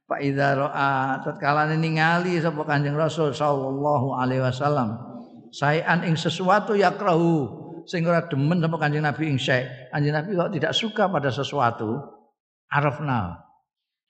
[0.09, 4.97] Fa idza ra'a tatkala ningali sapa Kanjeng Rasul sallallahu alaihi wasallam
[5.51, 9.91] syai'an ing sesuatu yakrahu sing ora demen sapa Kanjeng Nabi ing syai'.
[9.91, 11.99] Kanjeng Nabi kok tidak suka pada sesuatu
[12.71, 13.43] arafna.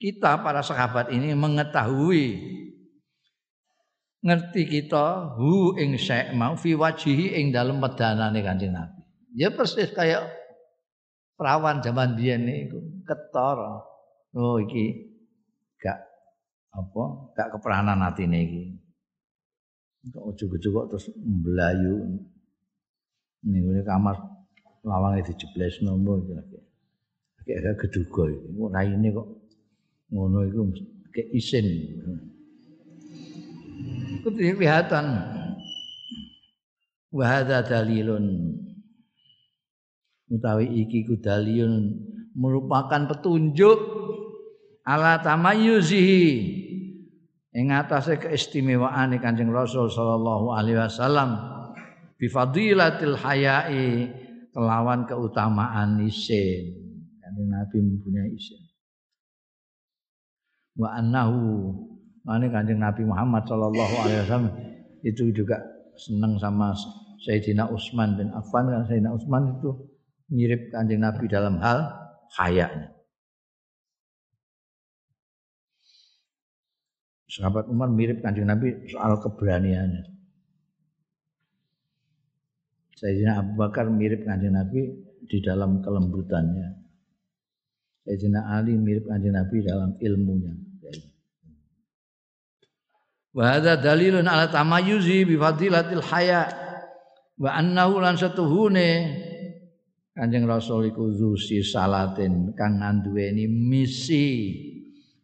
[0.00, 2.26] Kita para sahabat ini mengetahui
[4.20, 9.00] ngerti kita hu ing syek mau fi wajihi ing dalem wedanane Kanjeng Nabi.
[9.32, 10.28] Ya persis kayak
[11.40, 13.88] perawan zaman biyen niku ketor.
[14.36, 15.10] Oh iki
[15.80, 15.98] gak
[16.70, 17.02] apa
[17.32, 18.62] gak keperanan atine iki.
[20.12, 22.20] Kok ujug-ujug kok terus mblayu
[23.44, 24.16] ning ngene kamar
[24.84, 26.60] lawange dijeblesno iki.
[27.48, 28.48] Kayak geduga iki.
[28.68, 29.28] Raine kok
[30.12, 30.60] ngono iku
[31.08, 31.66] kayak isin.
[34.20, 35.06] Itu kelihatan.
[37.10, 38.54] wa hadza dalilun
[40.30, 41.90] utawi iki ku dalilun
[42.38, 43.78] merupakan petunjuk
[44.86, 46.26] ala tamayyuzihi
[47.50, 51.34] ing atase keistimewaan Kanjeng Rasul sallallahu alaihi wasallam
[52.14, 54.06] bi fadilatil haya'i
[54.54, 56.78] kelawan keutamaan isin.
[57.18, 58.62] Kanjeng Nabi mempunyai isin.
[60.78, 61.74] Wa annahu
[62.24, 64.52] Mane Kanjeng Nabi Muhammad sallallahu alaihi wasallam
[65.00, 65.56] itu juga
[65.96, 66.76] senang sama
[67.24, 69.88] Sayyidina Utsman bin Affan kan Sayyidina Utsman itu
[70.28, 71.88] mirip Kanjeng Nabi dalam hal
[72.36, 73.00] hayanya.
[77.30, 80.02] Sahabat Umar mirip kanjeng Nabi soal keberaniannya.
[82.98, 84.82] Sayyidina Abu Bakar mirip kanjeng Nabi
[85.30, 86.90] di dalam kelembutannya.
[88.02, 90.69] Sayyidina Ali mirip kanjeng Nabi dalam ilmunya.
[93.30, 96.50] Wa hadza dalilun ala tamayyuzi bi fadilatil haya.
[97.40, 99.16] Wa annahu lan satuhune
[100.10, 104.52] Kanjeng Rasul iku zusi salatin kang nduweni misi,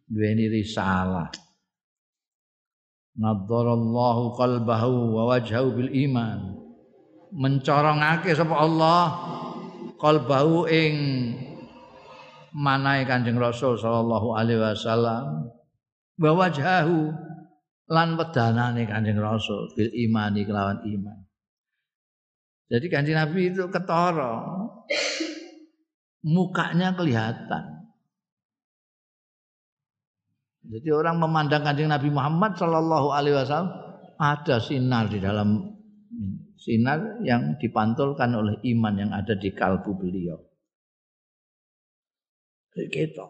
[0.09, 1.29] duweni risalah.
[3.19, 6.57] Nadharallahu qalbahu wa wajhahu bil iman.
[7.35, 9.03] Mencorongake sapa Allah
[9.99, 10.95] qalbahu ing
[12.55, 15.51] manahe Kanjeng Rasul sallallahu alaihi wasallam.
[16.17, 17.26] Wa wajhahu
[17.87, 21.17] lan wedanane Kanjeng Rasul bil imani kelawan iman
[22.67, 24.43] jadi Kanjeng Nabi itu ketara
[26.23, 27.77] mukanya kelihatan
[30.67, 33.71] jadi orang memandang kanjeng Nabi Muhammad Shallallahu Alaihi Wasallam
[34.19, 35.77] ada sinar di dalam
[36.59, 40.35] sinar yang dipantulkan oleh iman yang ada di kalbu beliau.
[42.75, 43.25] Gitu.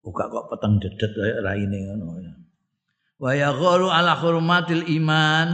[0.00, 2.32] Buka kok peteng dedet kayak raine ngono ya.
[3.20, 5.52] Wa yagharu ala hurmatil iman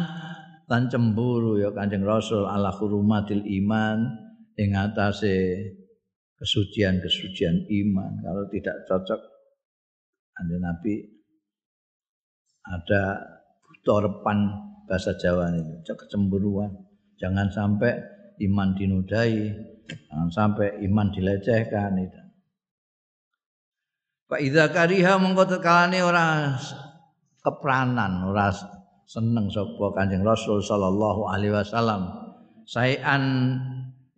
[0.71, 4.07] lan cemburu ya Kanjeng Rasul ala hurmatil iman
[4.55, 5.67] ing atase
[6.39, 8.23] kesucian-kesucian iman.
[8.23, 9.21] Kalau tidak cocok
[10.39, 10.95] Anda Nabi
[12.67, 13.03] ada
[13.67, 14.39] butorepan
[14.87, 16.71] bahasa Jawa ini, kecemburuan.
[17.19, 17.99] Jangan sampai
[18.47, 19.51] iman dinudai,
[20.07, 22.21] jangan sampai iman dilecehkan itu.
[24.27, 26.59] Pak Ida kariha mengko tekalane ora
[27.47, 28.51] kepranan, ora
[29.07, 32.11] seneng sapa Kanjeng Rasul sallallahu alaihi wasallam.
[32.67, 33.55] Sayan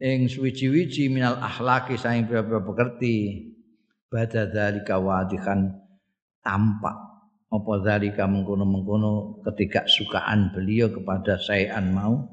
[0.00, 3.44] ing suwi-wiji minal akhlaki saing pira-pira pekerti.
[4.08, 5.68] Bada dzalika wadikan
[6.40, 6.96] tampak
[7.48, 12.24] apa zalika mengkono-mengkono ketika sukaan beliau kepada sayan mau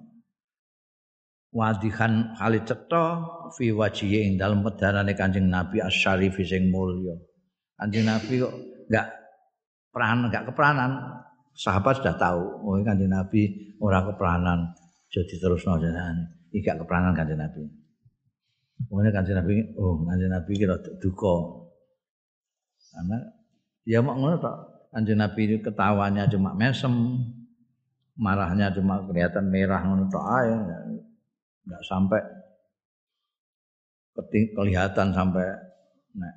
[1.56, 3.24] wadihan kali cetha
[3.56, 7.16] fi wajhihi ing dalem pedanane Kanjeng Nabi asy-syarif sing mulya.
[7.80, 8.56] Kanjeng Nabi kok
[8.92, 9.08] enggak
[9.96, 11.24] peran enggak keperanan
[11.56, 14.76] sahabat sudah tahu oh Kanjeng Nabi ora keperanan
[15.08, 17.64] jadi terusno jenenge iki gak keperanan Kanjeng Nabi.
[18.92, 21.36] Pokoknya Kanjeng Nabi oh Kanjeng Nabi kira duka.
[22.92, 23.20] Karena
[23.86, 24.58] Ya mak ngono tok.
[24.90, 27.20] Kanjeng Nabi ketawanya cuma mesem,
[28.18, 30.52] marahnya cuma kelihatan merah ngono tok ae.
[31.66, 32.22] Enggak sampai
[34.56, 35.44] kelihatan sampai
[36.16, 36.34] nah,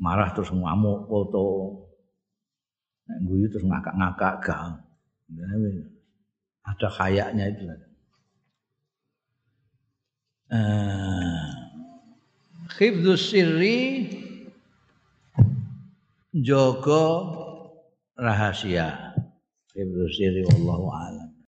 [0.00, 1.46] marah terus ngamuk foto.
[3.06, 4.82] Nek guyu terus ngakak-ngakak gak.
[6.66, 7.64] Ada kayaknya itu.
[10.46, 11.46] Eh,
[12.78, 14.10] khifdus sirri
[16.30, 17.06] jaga
[18.14, 19.14] rahasia.
[19.76, 21.25] Ibnu Siri wallahu a'lam.